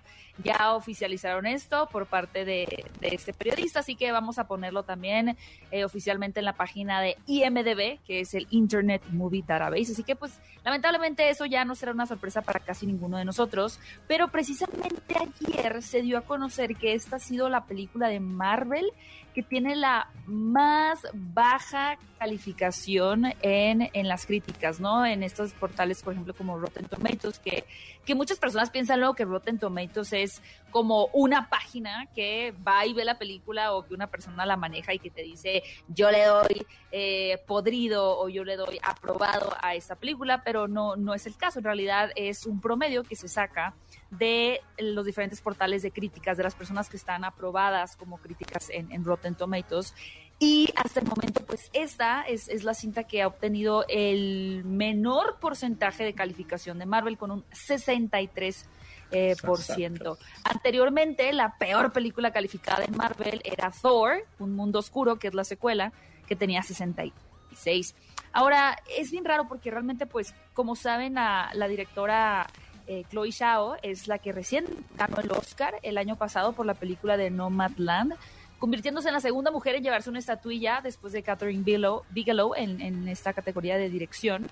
[0.43, 5.35] ya oficializaron esto por parte de, este periodista, así que vamos a ponerlo también
[5.71, 9.91] eh, oficialmente en la página de IMDB, que es el Internet Movie Database.
[9.91, 13.79] Así que pues lamentablemente eso ya no será una sorpresa para casi ninguno de nosotros,
[14.07, 18.85] pero precisamente ayer se dio a conocer que esta ha sido la película de Marvel
[19.33, 25.05] que tiene la más baja calificación en, en las críticas, ¿no?
[25.05, 27.65] En estos portales, por ejemplo, como Rotten Tomatoes, que,
[28.05, 32.93] que muchas personas piensan luego que Rotten Tomatoes es como una página que va y
[32.93, 36.25] ve la película o que una persona la maneja y que te dice yo le
[36.25, 41.25] doy eh, podrido o yo le doy aprobado a esta película, pero no, no es
[41.25, 41.59] el caso.
[41.59, 43.73] En realidad es un promedio que se saca
[44.11, 48.91] de los diferentes portales de críticas, de las personas que están aprobadas como críticas en,
[48.91, 49.93] en Rotten Tomatoes.
[50.39, 55.37] Y hasta el momento, pues esta es, es, la cinta que ha obtenido el menor
[55.39, 58.65] porcentaje de calificación de Marvel con un 63%.
[59.11, 60.19] Eh, por ciento.
[60.43, 65.43] Anteriormente, la peor película calificada en Marvel era Thor, Un Mundo Oscuro, que es la
[65.43, 65.91] secuela,
[66.27, 67.95] que tenía 66.
[68.31, 72.45] Ahora, es bien raro porque realmente, pues, como saben, la, la directora
[72.89, 74.65] eh, Chloe Zhao es la que recién
[74.97, 78.15] ganó el Oscar el año pasado por la película de Nomadland
[78.57, 83.31] convirtiéndose en la segunda mujer en llevarse una estatuilla después de Catherine Bigelow, en, esta
[83.33, 84.47] categoría de dirección.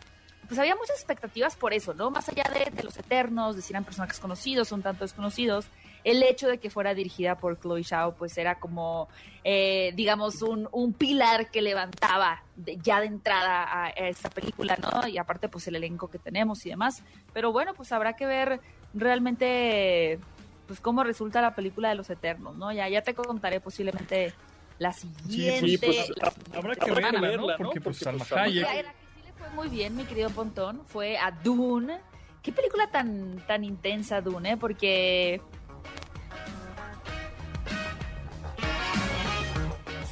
[0.48, 2.10] Pues había muchas expectativas por eso, ¿no?
[2.10, 5.66] Más allá de, los eternos, de si eran personajes conocidos, un tanto desconocidos,
[6.10, 9.10] el hecho de que fuera dirigida por Chloe Zhao, pues era como,
[9.44, 15.08] eh, digamos, un, pilar que levantaba ya de entrada a, a, esta película, ¿no?
[15.08, 17.04] Y aparte, pues el elenco que tenemos y demás.
[17.34, 18.62] Pero bueno, pues habrá que ver
[18.94, 20.20] realmente
[20.68, 22.72] pues cómo resulta la película de los Eternos, ¿no?
[22.72, 24.34] Ya, ya te contaré posiblemente
[24.80, 25.68] la siguiente.
[25.68, 26.12] Sí, pues,
[26.54, 27.48] habrá que verla, ¿no?
[27.58, 28.64] Porque, pues, Salma pues, Hayek...
[28.64, 32.00] La, que sí le fue muy bien, mi querido Pontón, fue a Dune.
[32.44, 34.58] Qué película tan, tan intensa, Dune, ¿eh?
[34.58, 35.42] Porque...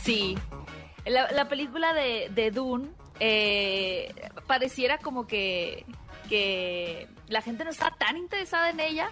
[0.06, 0.38] Sí,
[1.04, 2.90] la, la película de, de Dune
[3.20, 4.14] eh,
[4.46, 5.84] pareciera como que,
[6.30, 9.10] que la gente no está tan interesada en ella,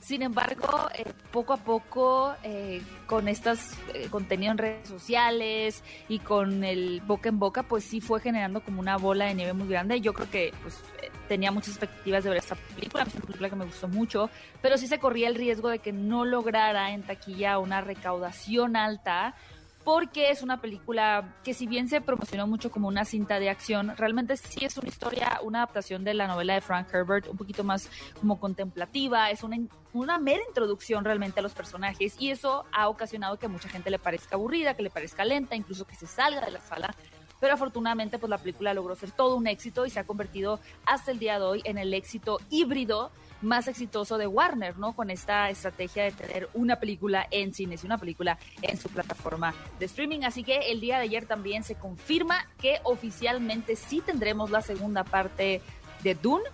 [0.00, 3.60] sin embargo, eh, poco a poco, eh, con estos
[3.94, 8.64] eh, contenidos en redes sociales y con el boca en boca, pues sí fue generando
[8.64, 10.00] como una bola de nieve muy grande.
[10.00, 10.82] Yo creo que pues,
[11.28, 14.28] tenía muchas expectativas de ver esta película, es una película que me gustó mucho,
[14.60, 19.36] pero sí se corría el riesgo de que no lograra en taquilla una recaudación alta
[19.84, 23.94] porque es una película que si bien se promocionó mucho como una cinta de acción,
[23.96, 27.64] realmente sí es una historia, una adaptación de la novela de Frank Herbert, un poquito
[27.64, 27.88] más
[28.20, 29.58] como contemplativa, es una,
[29.92, 33.90] una mera introducción realmente a los personajes y eso ha ocasionado que a mucha gente
[33.90, 36.94] le parezca aburrida, que le parezca lenta, incluso que se salga de la sala.
[37.40, 41.10] Pero afortunadamente pues la película logró ser todo un éxito y se ha convertido hasta
[41.10, 43.10] el día de hoy en el éxito híbrido
[43.42, 44.94] más exitoso de Warner, ¿no?
[44.94, 49.54] Con esta estrategia de tener una película en cines y una película en su plataforma
[49.78, 50.20] de streaming.
[50.24, 55.04] Así que el día de ayer también se confirma que oficialmente sí tendremos la segunda
[55.04, 55.60] parte
[56.02, 56.44] de Dune,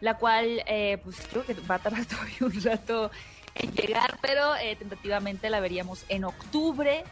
[0.00, 3.10] la cual eh, pues creo que va a tardar todavía un rato
[3.54, 7.04] en llegar, pero eh, tentativamente la veríamos en octubre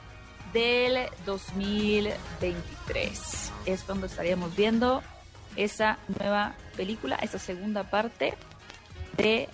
[0.52, 3.52] del 2023.
[3.66, 5.04] Es cuando estaríamos viendo
[5.56, 8.34] esa nueva película, esa segunda parte
[9.16, 9.48] de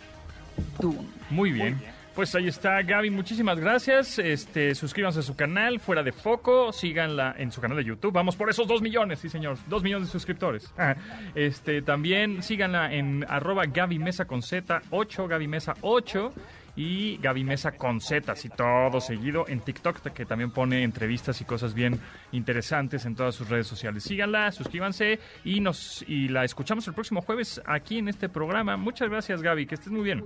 [0.79, 1.09] Dune.
[1.31, 1.79] Muy bien.
[2.19, 4.19] Pues ahí está Gaby, muchísimas gracias.
[4.19, 8.13] Este, suscríbanse a su canal, fuera de foco, síganla en su canal de YouTube.
[8.13, 10.73] Vamos por esos dos millones, sí señor, dos millones de suscriptores.
[10.77, 10.97] Ah,
[11.37, 16.33] este, también síganla en arroba Gaby Mesa con Z 8, Gaby Mesa 8
[16.79, 21.45] y Gaby Mesa con Z, y todo seguido en TikTok, que también pone entrevistas y
[21.45, 21.99] cosas bien
[22.31, 24.05] interesantes en todas sus redes sociales.
[24.05, 28.77] Síganla, suscríbanse y nos y la escuchamos el próximo jueves aquí en este programa.
[28.77, 30.25] Muchas gracias, Gaby, que estés muy bien.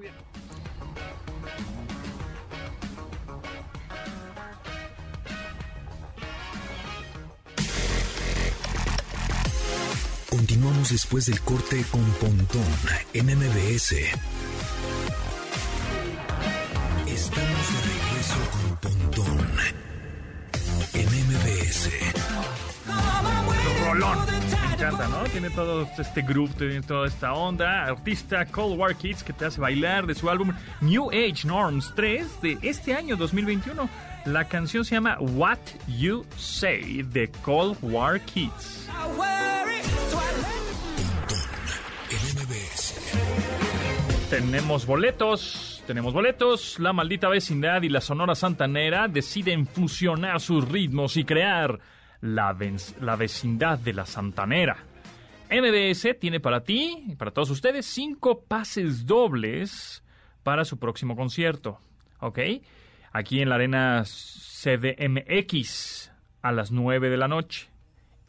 [10.28, 12.62] Continuamos después del corte con Pontón
[13.14, 13.94] en MBS.
[23.94, 25.24] Me encanta, ¿no?
[25.24, 27.84] Tiene todo este groove, tiene toda esta onda.
[27.84, 32.40] Artista Cold War Kids que te hace bailar de su álbum New Age Norms 3
[32.40, 33.88] de este año 2021.
[34.24, 38.88] La canción se llama What You Say de Cold War Kids.
[44.30, 46.78] Tenemos boletos, tenemos boletos.
[46.78, 51.78] La maldita vecindad y la Sonora Santanera deciden fusionar sus ritmos y crear
[52.22, 54.78] la, vecindad de la Santanera.
[55.50, 60.02] MBS tiene para ti y para todos ustedes cinco pases dobles
[60.42, 61.78] para su próximo concierto.
[62.20, 62.38] ¿Ok?
[63.12, 67.68] Aquí en la arena CDMX a las 9 de la noche.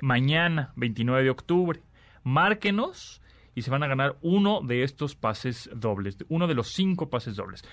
[0.02, 1.80] Mañana, 29 de octubre.
[2.24, 3.22] Márquenos
[3.56, 7.36] y se van a ganar uno de estos pases dobles, uno de los cinco pases
[7.36, 7.64] dobles.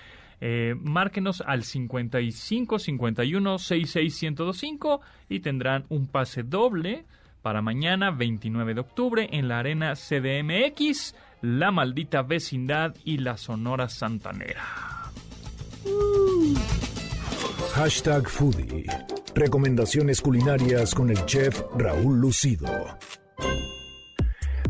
[0.43, 7.05] Eh, márquenos al 55 51 66 1025 y tendrán un pase doble
[7.43, 13.87] para mañana 29 de octubre en la arena CDMX, La Maldita Vecindad y la Sonora
[13.87, 14.63] Santanera.
[17.73, 18.85] Hashtag Foodie.
[19.33, 22.67] Recomendaciones culinarias con el chef Raúl Lucido.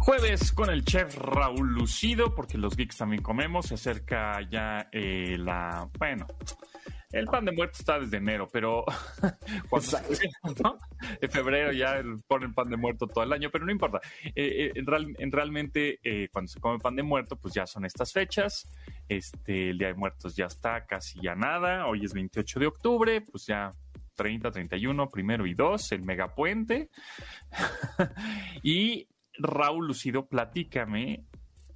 [0.04, 3.68] Jueves con el chef Raúl Lucido, porque los geeks también comemos.
[3.68, 5.88] Se acerca ya eh, la.
[6.00, 6.26] Bueno,
[7.12, 8.84] el pan de muerto está desde enero, pero
[9.70, 10.00] cuando
[10.64, 10.78] ¿no?
[11.22, 14.00] en febrero ya ponen pan de muerto todo el año, pero no importa.
[14.24, 16.00] Eh, eh, en, realmente,
[16.34, 18.68] cuando se come pan de muerto, pues ya son estas fechas.
[19.08, 21.86] Este, el Día de Muertos ya está casi ya nada.
[21.86, 23.70] Hoy es 28 de octubre, pues ya
[24.16, 26.90] 30, 31, primero y dos, el megapuente.
[28.64, 29.08] y
[29.44, 31.26] Raúl Lucido, platícame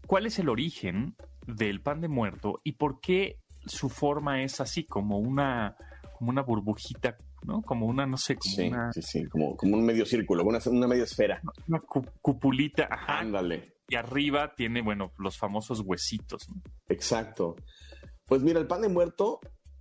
[0.07, 1.15] cuál es el origen
[1.47, 5.75] del pan de muerto y por qué su forma es así, como una,
[6.17, 7.61] como una burbujita, ¿no?
[7.61, 8.93] Como una, no sé, como sí, una...
[8.93, 11.41] Sí, sí, como, como un medio círculo, una, una media esfera.
[11.67, 11.79] Una
[12.21, 13.19] cupulita, ajá.
[13.19, 13.75] Ándale.
[13.87, 16.47] Y arriba tiene, bueno, los famosos huesitos.
[16.89, 17.55] Exacto.
[18.25, 19.39] Pues mira, el pan de muerto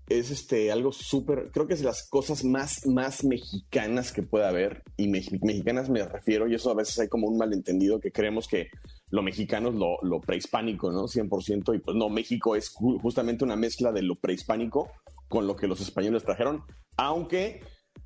[0.08, 4.82] es este algo súper, creo que es las cosas más, más mexicanas que puede haber,
[4.96, 8.68] y mexicanas me refiero, y eso a veces hay como un malentendido que creemos que
[9.10, 11.04] lo mexicano es lo, lo prehispánico, ¿no?
[11.04, 14.90] 100%, y pues no, México es justamente una mezcla de lo prehispánico
[15.28, 16.62] con lo que los españoles trajeron,
[16.96, 17.62] aunque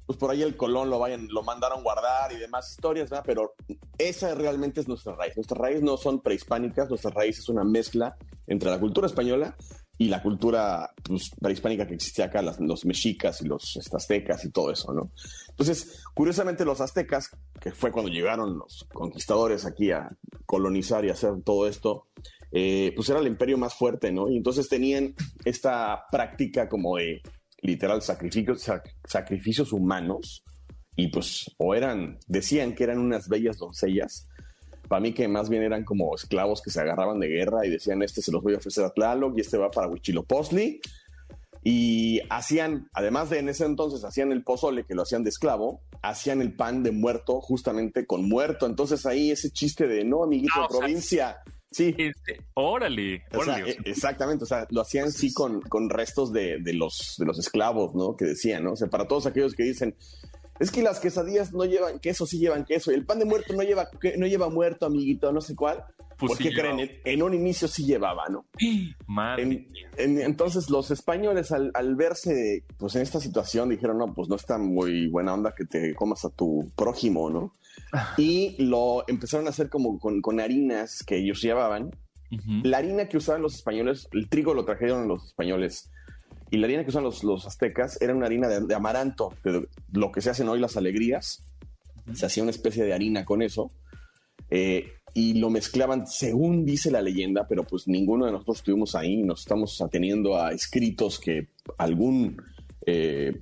[0.06, 3.24] pues por ahí el Colón lo vayan, lo mandaron guardar y demás historias, ¿verdad?
[3.26, 3.54] Pero
[3.98, 5.36] esa realmente es nuestra raíz.
[5.36, 9.54] Nuestras raíces no son prehispánicas, nuestra raíz es una mezcla entre la cultura española
[9.98, 14.70] y la cultura pues, prehispánica que existía acá, los mexicas y los aztecas y todo
[14.70, 15.10] eso, ¿no?
[15.48, 17.30] Entonces, curiosamente los aztecas,
[17.60, 20.08] que fue cuando llegaron los conquistadores aquí a
[20.46, 22.06] colonizar y hacer todo esto,
[22.52, 24.30] eh, pues era el imperio más fuerte, ¿no?
[24.30, 27.20] Y entonces tenían esta práctica como de
[27.60, 28.70] literal sacrificios,
[29.04, 30.44] sacrificios humanos
[30.94, 34.28] y pues o eran, decían que eran unas bellas doncellas
[34.88, 38.02] para mí que más bien eran como esclavos que se agarraban de guerra y decían,
[38.02, 40.80] este se los voy a ofrecer a Tlaloc y este va para Huichilopochtli.
[41.64, 45.82] Y hacían, además de en ese entonces, hacían el pozole, que lo hacían de esclavo,
[46.02, 48.66] hacían el pan de muerto, justamente con muerto.
[48.66, 51.94] Entonces ahí ese chiste de, no, amiguito de provincia, Sí.
[51.98, 53.72] Este, órale, órale.
[53.72, 57.38] E, exactamente, o sea, lo hacían sí con, con restos de, de, los, de los
[57.38, 58.16] esclavos, ¿no?
[58.16, 58.72] Que decían, ¿no?
[58.72, 59.94] O sea, para todos aquellos que dicen,
[60.60, 62.90] es que las quesadillas no llevan queso, sí llevan queso.
[62.90, 65.84] Y el pan de muerto no lleva, no lleva muerto, amiguito, no sé cuál.
[66.18, 68.46] Pues porque creen, en, un inicio sí llevaba, ¿no?
[69.06, 69.68] Madre.
[69.96, 75.06] entonces los españoles al, verse pues en esta situación dijeron, no, pues no está muy
[75.06, 77.52] buena onda que te comas a tu prójimo, ¿no?
[78.18, 81.90] y lo empezaron a hacer como con, harinas que ellos llevaban.
[82.62, 85.90] La harina que usaban los españoles, el trigo lo trajeron los españoles
[86.50, 90.12] y la harina que usan los, los aztecas era una harina de, amaranto, de lo
[90.12, 91.44] que se hacen hoy las alegrías.
[92.14, 93.70] Se hacía una especie de harina con eso.
[94.50, 99.22] Eh, y lo mezclaban según dice la leyenda, pero pues ninguno de nosotros estuvimos ahí.
[99.22, 102.40] Nos estamos ateniendo a escritos que algún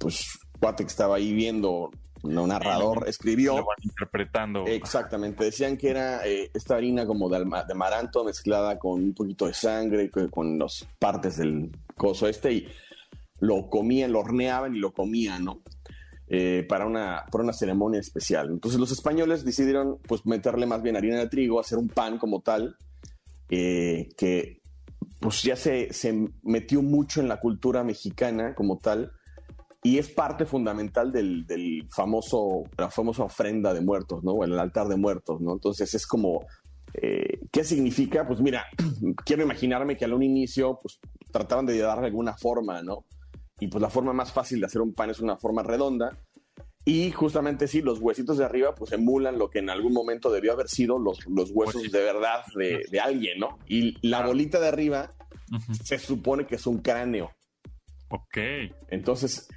[0.01, 0.27] pues
[0.59, 1.91] cuate que estaba ahí viendo
[2.23, 3.65] un narrador escribió.
[3.83, 4.67] interpretando.
[4.67, 5.45] Exactamente.
[5.45, 9.55] Decían que era eh, esta harina como de, de, amaranto mezclada con un poquito de
[9.55, 12.69] sangre, con las partes del coso este y
[13.41, 15.63] lo comían, lo horneaban y lo comían, ¿no?
[16.29, 18.51] Eh, para, una, para una ceremonia especial.
[18.51, 22.41] Entonces los españoles decidieron pues meterle más bien harina de trigo, hacer un pan como
[22.41, 22.77] tal,
[23.49, 24.61] eh, que
[25.21, 29.13] pues ya se, se, metió mucho en la cultura mexicana como tal
[29.85, 34.43] y es parte fundamental del, del famoso, la famosa ofrenda de muertos, ¿no?
[34.43, 35.53] El altar de muertos, ¿no?
[35.53, 36.45] Entonces es como,
[36.93, 38.27] eh, ¿qué significa?
[38.27, 38.65] Pues mira,
[39.25, 40.99] quiero imaginarme que al un inicio pues
[41.31, 43.05] trataban de darle alguna forma, ¿no?
[43.59, 46.19] Y pues la forma más fácil de hacer un pan es una forma redonda.
[46.85, 50.53] Y justamente sí, los huesitos de arriba pues emulan lo que en algún momento debió
[50.53, 53.59] haber sido los, los huesos de verdad de, de alguien, ¿no?
[53.67, 55.13] Y la bolita de arriba
[55.83, 57.33] se supone que es un cráneo.
[58.09, 58.39] Ok.
[58.89, 59.49] Entonces,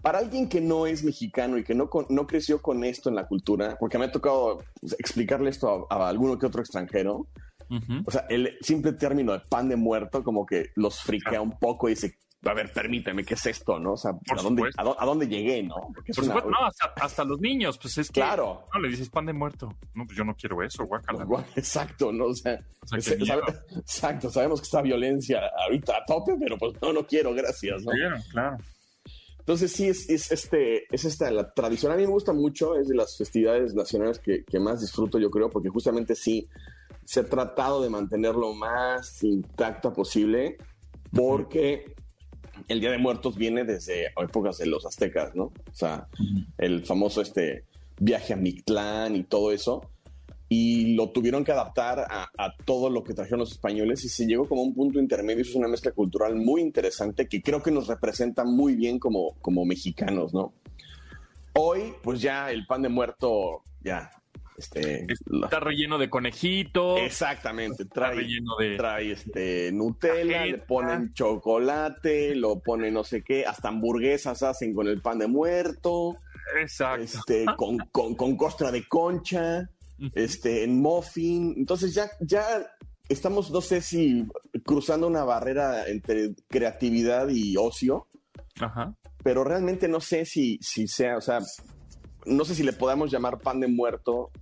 [0.00, 3.26] para alguien que no es mexicano y que no, no creció con esto en la
[3.26, 4.64] cultura, porque me ha tocado
[4.98, 7.28] explicarle esto a, a alguno que otro extranjero,
[8.06, 11.88] o sea, el simple término de pan de muerto como que los friquea un poco
[11.88, 13.80] y dice, a ver, permíteme, ¿qué es esto?
[13.80, 13.92] ¿No?
[13.94, 15.62] O sea, ¿a dónde, a, dónde, llegué?
[15.62, 15.74] ¿no?
[15.92, 18.20] Por supuesto, no, hasta, hasta, los niños, pues es que.
[18.20, 18.64] Claro.
[18.72, 19.74] No, le dices pan de muerto.
[19.94, 21.26] No, pues yo no quiero eso, guacala.
[21.56, 22.26] Exacto, ¿no?
[22.26, 23.42] O sea, o sea sabe,
[23.76, 27.90] exacto, sabemos que está violencia ahorita a tope, pero pues no, no quiero, gracias, ¿no?
[27.90, 28.56] Claro, claro.
[29.40, 31.90] Entonces sí, es, es, este, es esta la tradición.
[31.90, 35.30] A mí me gusta mucho, es de las festividades nacionales que, que más disfruto, yo
[35.30, 36.46] creo, porque justamente sí
[37.04, 40.58] se ha tratado de mantener lo más intacta posible,
[41.10, 41.94] porque
[42.68, 45.44] el Día de Muertos viene desde épocas de los aztecas, ¿no?
[45.44, 46.06] O sea,
[46.58, 47.64] el famoso este
[47.98, 49.82] viaje a Mictlán y todo eso.
[50.50, 54.26] Y lo tuvieron que adaptar a, a, todo lo que trajeron los españoles y se
[54.26, 55.42] llegó como a un punto intermedio.
[55.42, 59.34] Eso es una mezcla cultural muy interesante que creo que nos representa muy bien como,
[59.42, 60.54] como mexicanos, ¿no?
[61.54, 64.10] Hoy, pues ya el pan de muerto, ya
[64.58, 65.06] este,
[65.44, 66.98] está relleno de conejito.
[66.98, 67.84] Exactamente.
[67.84, 68.76] Trae, relleno de.
[68.76, 74.88] Trae este Nutella, le ponen chocolate, lo ponen no sé qué, hasta hamburguesas hacen con
[74.88, 76.16] el pan de muerto.
[76.60, 77.04] Exacto.
[77.04, 79.70] Este, con, con, con costra de concha,
[80.14, 81.54] este, en muffin.
[81.56, 82.44] Entonces ya, ya
[83.08, 84.26] estamos, no sé si
[84.64, 88.08] cruzando una barrera entre creatividad y ocio.
[88.60, 88.92] Ajá.
[89.22, 91.38] Pero realmente no sé si, si sea, o sea,
[92.26, 94.32] no sé si le podamos llamar pan de muerto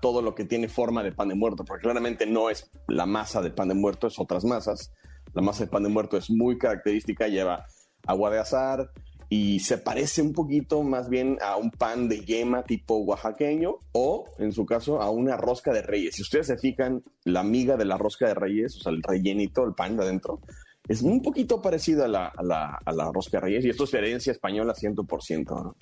[0.00, 3.40] todo lo que tiene forma de pan de muerto, porque claramente no es la masa
[3.42, 4.92] de pan de muerto, es otras masas.
[5.34, 7.66] La masa de pan de muerto es muy característica, lleva
[8.06, 8.90] agua de azar
[9.28, 14.24] y se parece un poquito más bien a un pan de yema tipo oaxaqueño o,
[14.38, 16.16] en su caso, a una rosca de reyes.
[16.16, 19.64] Si ustedes se fijan, la miga de la rosca de reyes, o sea, el rellenito,
[19.64, 20.40] el pan de adentro,
[20.88, 23.84] es un poquito parecido a la, a la, a la rosca de reyes y esto
[23.84, 25.44] es herencia española 100%.
[25.46, 25.76] ¿no?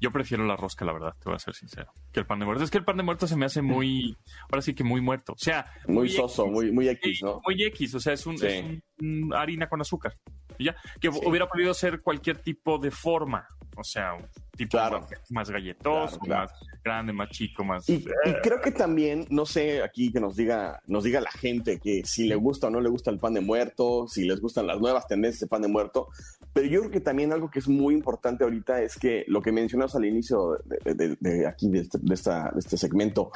[0.00, 2.46] Yo prefiero la rosca, la verdad, te voy a ser sincero, que el pan de
[2.46, 2.64] muerto.
[2.64, 4.16] Es que el pan de muerto se me hace muy,
[4.50, 5.32] ahora sí que muy muerto.
[5.32, 7.40] O sea, muy, muy soso, X, muy, muy X, ¿no?
[7.44, 8.46] Muy X, o sea, es, un, sí.
[8.46, 8.64] es
[9.00, 10.16] un, harina con azúcar.
[10.58, 11.20] Y ya, que sí.
[11.24, 13.46] hubiera podido ser cualquier tipo de forma.
[13.76, 15.00] O sea, un tipo claro.
[15.00, 16.50] más, más, galletoso, claro, claro.
[16.50, 17.88] más grande, más chico, más.
[17.88, 21.78] Y, y, creo que también, no sé, aquí que nos diga, nos diga la gente
[21.78, 24.66] que si le gusta o no le gusta el pan de muerto, si les gustan
[24.66, 26.08] las nuevas tendencias de pan de muerto.
[26.52, 29.52] Pero yo creo que también algo que es muy importante ahorita es que lo que
[29.52, 33.30] mencionas al inicio de, de, de aquí, de este, esta, de este segmento,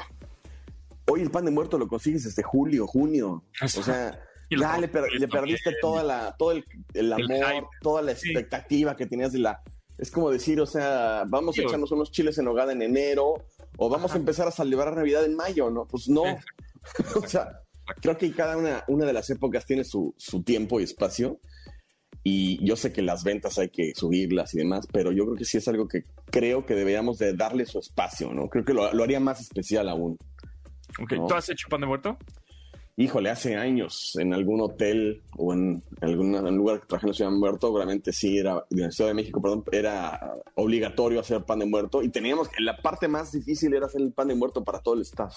[1.08, 3.44] hoy el pan de muerto lo consigues desde julio, junio.
[3.62, 4.18] O sea,
[4.50, 8.92] ya le, per, le, perdiste toda la, todo el, el amor, el toda la expectativa
[8.92, 8.96] sí.
[8.96, 9.62] que tenías de la...
[9.98, 13.34] Es como decir, o sea, vamos a echarnos unos chiles en hogada en enero
[13.76, 14.18] o vamos Ajá.
[14.18, 15.86] a empezar a celebrar Navidad en mayo, ¿no?
[15.86, 16.24] Pues no.
[17.22, 17.60] o sea,
[18.00, 21.40] creo que cada una, una de las épocas tiene su, su tiempo y espacio
[22.24, 25.44] y yo sé que las ventas hay que subirlas y demás, pero yo creo que
[25.44, 28.48] sí es algo que creo que deberíamos de darle su espacio, ¿no?
[28.48, 30.16] Creo que lo, lo haría más especial aún.
[31.02, 31.26] Ok, ¿no?
[31.26, 32.18] ¿tú has hecho pan de muerto?
[32.96, 37.14] Híjole, hace años en algún hotel o en algún en lugar que trabajé en la
[37.14, 41.42] Ciudad de Muerto, obviamente sí era, en la Ciudad de México, perdón, era obligatorio hacer
[41.42, 44.62] pan de muerto y teníamos la parte más difícil era hacer el pan de muerto
[44.62, 45.34] para todo el staff.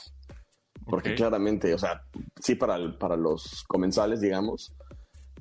[0.86, 1.17] Porque okay.
[1.17, 2.03] claramente, o sea,
[2.39, 4.75] sí para, para los comensales, digamos,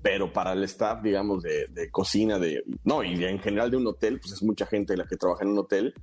[0.05, 3.87] pero para el staff, digamos, de, de, cocina, de, no, y en general de un
[3.87, 5.95] hotel, pues es mucha gente la que trabaja en un hotel.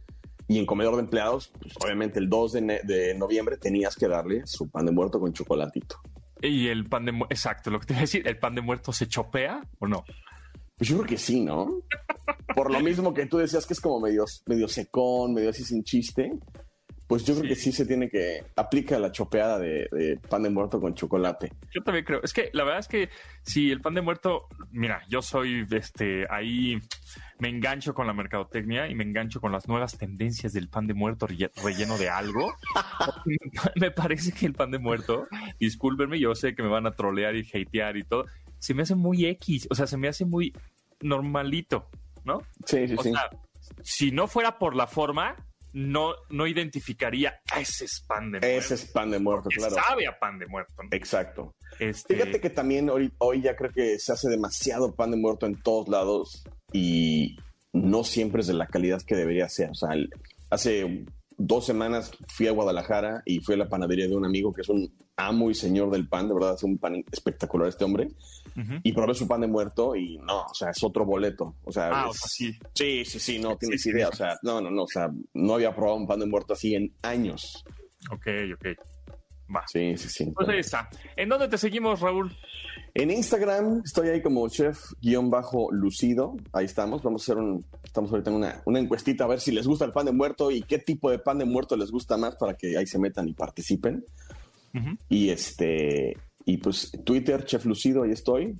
[0.47, 4.41] Y en comedor de empleados, pues obviamente el 2 de, de noviembre tenías que darle
[4.47, 5.97] su pan de muerto con chocolatito.
[6.41, 8.61] Y el pan de muerto, exacto, lo que te iba a decir, ¿el pan de
[8.61, 10.03] muerto se chopea o no?
[10.75, 11.69] Pues yo creo que sí, ¿no?
[12.55, 15.83] Por lo mismo que tú decías que es como medio, medio secón, medio así sin
[15.83, 16.31] chiste.
[17.11, 20.49] Pues yo creo que sí se tiene que aplica la chopeada de, de, pan de
[20.49, 21.51] muerto con chocolate.
[21.69, 22.21] Yo también creo.
[22.23, 23.09] Es que la verdad es que
[23.43, 26.79] si el pan de muerto, mira, yo soy este ahí
[27.37, 30.93] me engancho con la mercadotecnia y me engancho con las nuevas tendencias del pan de
[30.93, 32.55] muerto relleno de algo.
[33.75, 35.27] me parece que el pan de muerto,
[35.59, 38.23] discúlpenme, yo sé que me van a trolear y hatear y todo,
[38.57, 40.53] se me hace muy X, o sea, se me hace muy
[41.01, 41.89] normalito,
[42.23, 42.39] ¿no?
[42.63, 43.11] Sí, sí, o sí.
[43.11, 43.29] Sea,
[43.81, 45.35] si no fuera por la forma,
[45.73, 48.47] no, no identificaría a ese es pan de muerto.
[48.47, 49.75] Ese es pan de muerto, claro.
[49.75, 50.73] Sabe a pan de muerto.
[50.83, 50.89] ¿no?
[50.91, 51.55] Exacto.
[51.79, 52.15] Este...
[52.15, 55.61] Fíjate que también hoy, hoy ya creo que se hace demasiado pan de muerto en
[55.61, 56.43] todos lados
[56.73, 57.37] y
[57.73, 59.69] no siempre es de la calidad que debería ser.
[59.71, 59.89] O sea,
[60.49, 61.05] hace
[61.45, 64.69] dos semanas fui a Guadalajara y fui a la panadería de un amigo que es
[64.69, 68.09] un amo y señor del pan, de verdad hace un pan espectacular este hombre.
[68.55, 68.81] Uh -huh.
[68.83, 71.55] Y probé su pan de muerto y no, o sea, es otro boleto.
[71.63, 72.59] O sea, ah, es, o sea sí.
[72.73, 74.07] sí, sí, sí, no tienes sí, idea.
[74.07, 74.13] Sí.
[74.13, 76.75] O sea, no, no, no, o sea, no había probado un pan de muerto así
[76.75, 77.63] en años.
[78.11, 78.67] Ok, ok.
[79.53, 79.63] Va.
[79.67, 80.31] Sí, sí, sí.
[80.33, 80.89] Pues ahí está.
[81.15, 82.31] ¿En dónde te seguimos, Raúl?
[82.93, 86.35] En Instagram estoy ahí como chef-lucido.
[86.53, 87.01] Ahí estamos.
[87.01, 87.65] Vamos a hacer un.
[87.83, 90.51] Estamos ahorita en una, una, encuestita a ver si les gusta el pan de muerto
[90.51, 93.27] y qué tipo de pan de muerto les gusta más para que ahí se metan
[93.27, 94.03] y participen.
[94.73, 94.97] Uh -huh.
[95.09, 96.17] Y este.
[96.45, 98.57] Y pues Twitter, Chef Lucido, ahí estoy.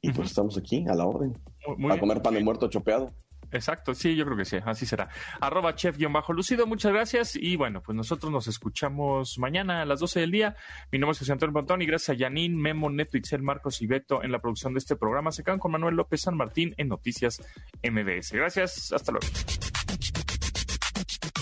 [0.00, 0.16] Y uh -huh.
[0.16, 1.38] pues estamos aquí a la orden.
[1.66, 3.12] Muy, muy a comer pan de muerto chopeado.
[3.54, 5.08] Exacto, sí, yo creo que sí, así será.
[5.40, 7.36] Arroba chef-lucido, muchas gracias.
[7.36, 10.56] Y bueno, pues nosotros nos escuchamos mañana a las 12 del día.
[10.90, 13.86] Mi nombre es José Antonio Pontón y gracias a Yanin, Memo, Neto, Itzel, Marcos y
[13.86, 15.30] Beto en la producción de este programa.
[15.30, 17.40] Se quedan con Manuel López San Martín en Noticias
[17.82, 18.32] MBS.
[18.32, 19.26] Gracias, hasta luego.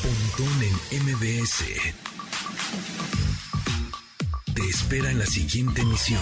[0.02, 1.64] Pontón en MBS.
[4.54, 6.20] Te espera en la siguiente emisión.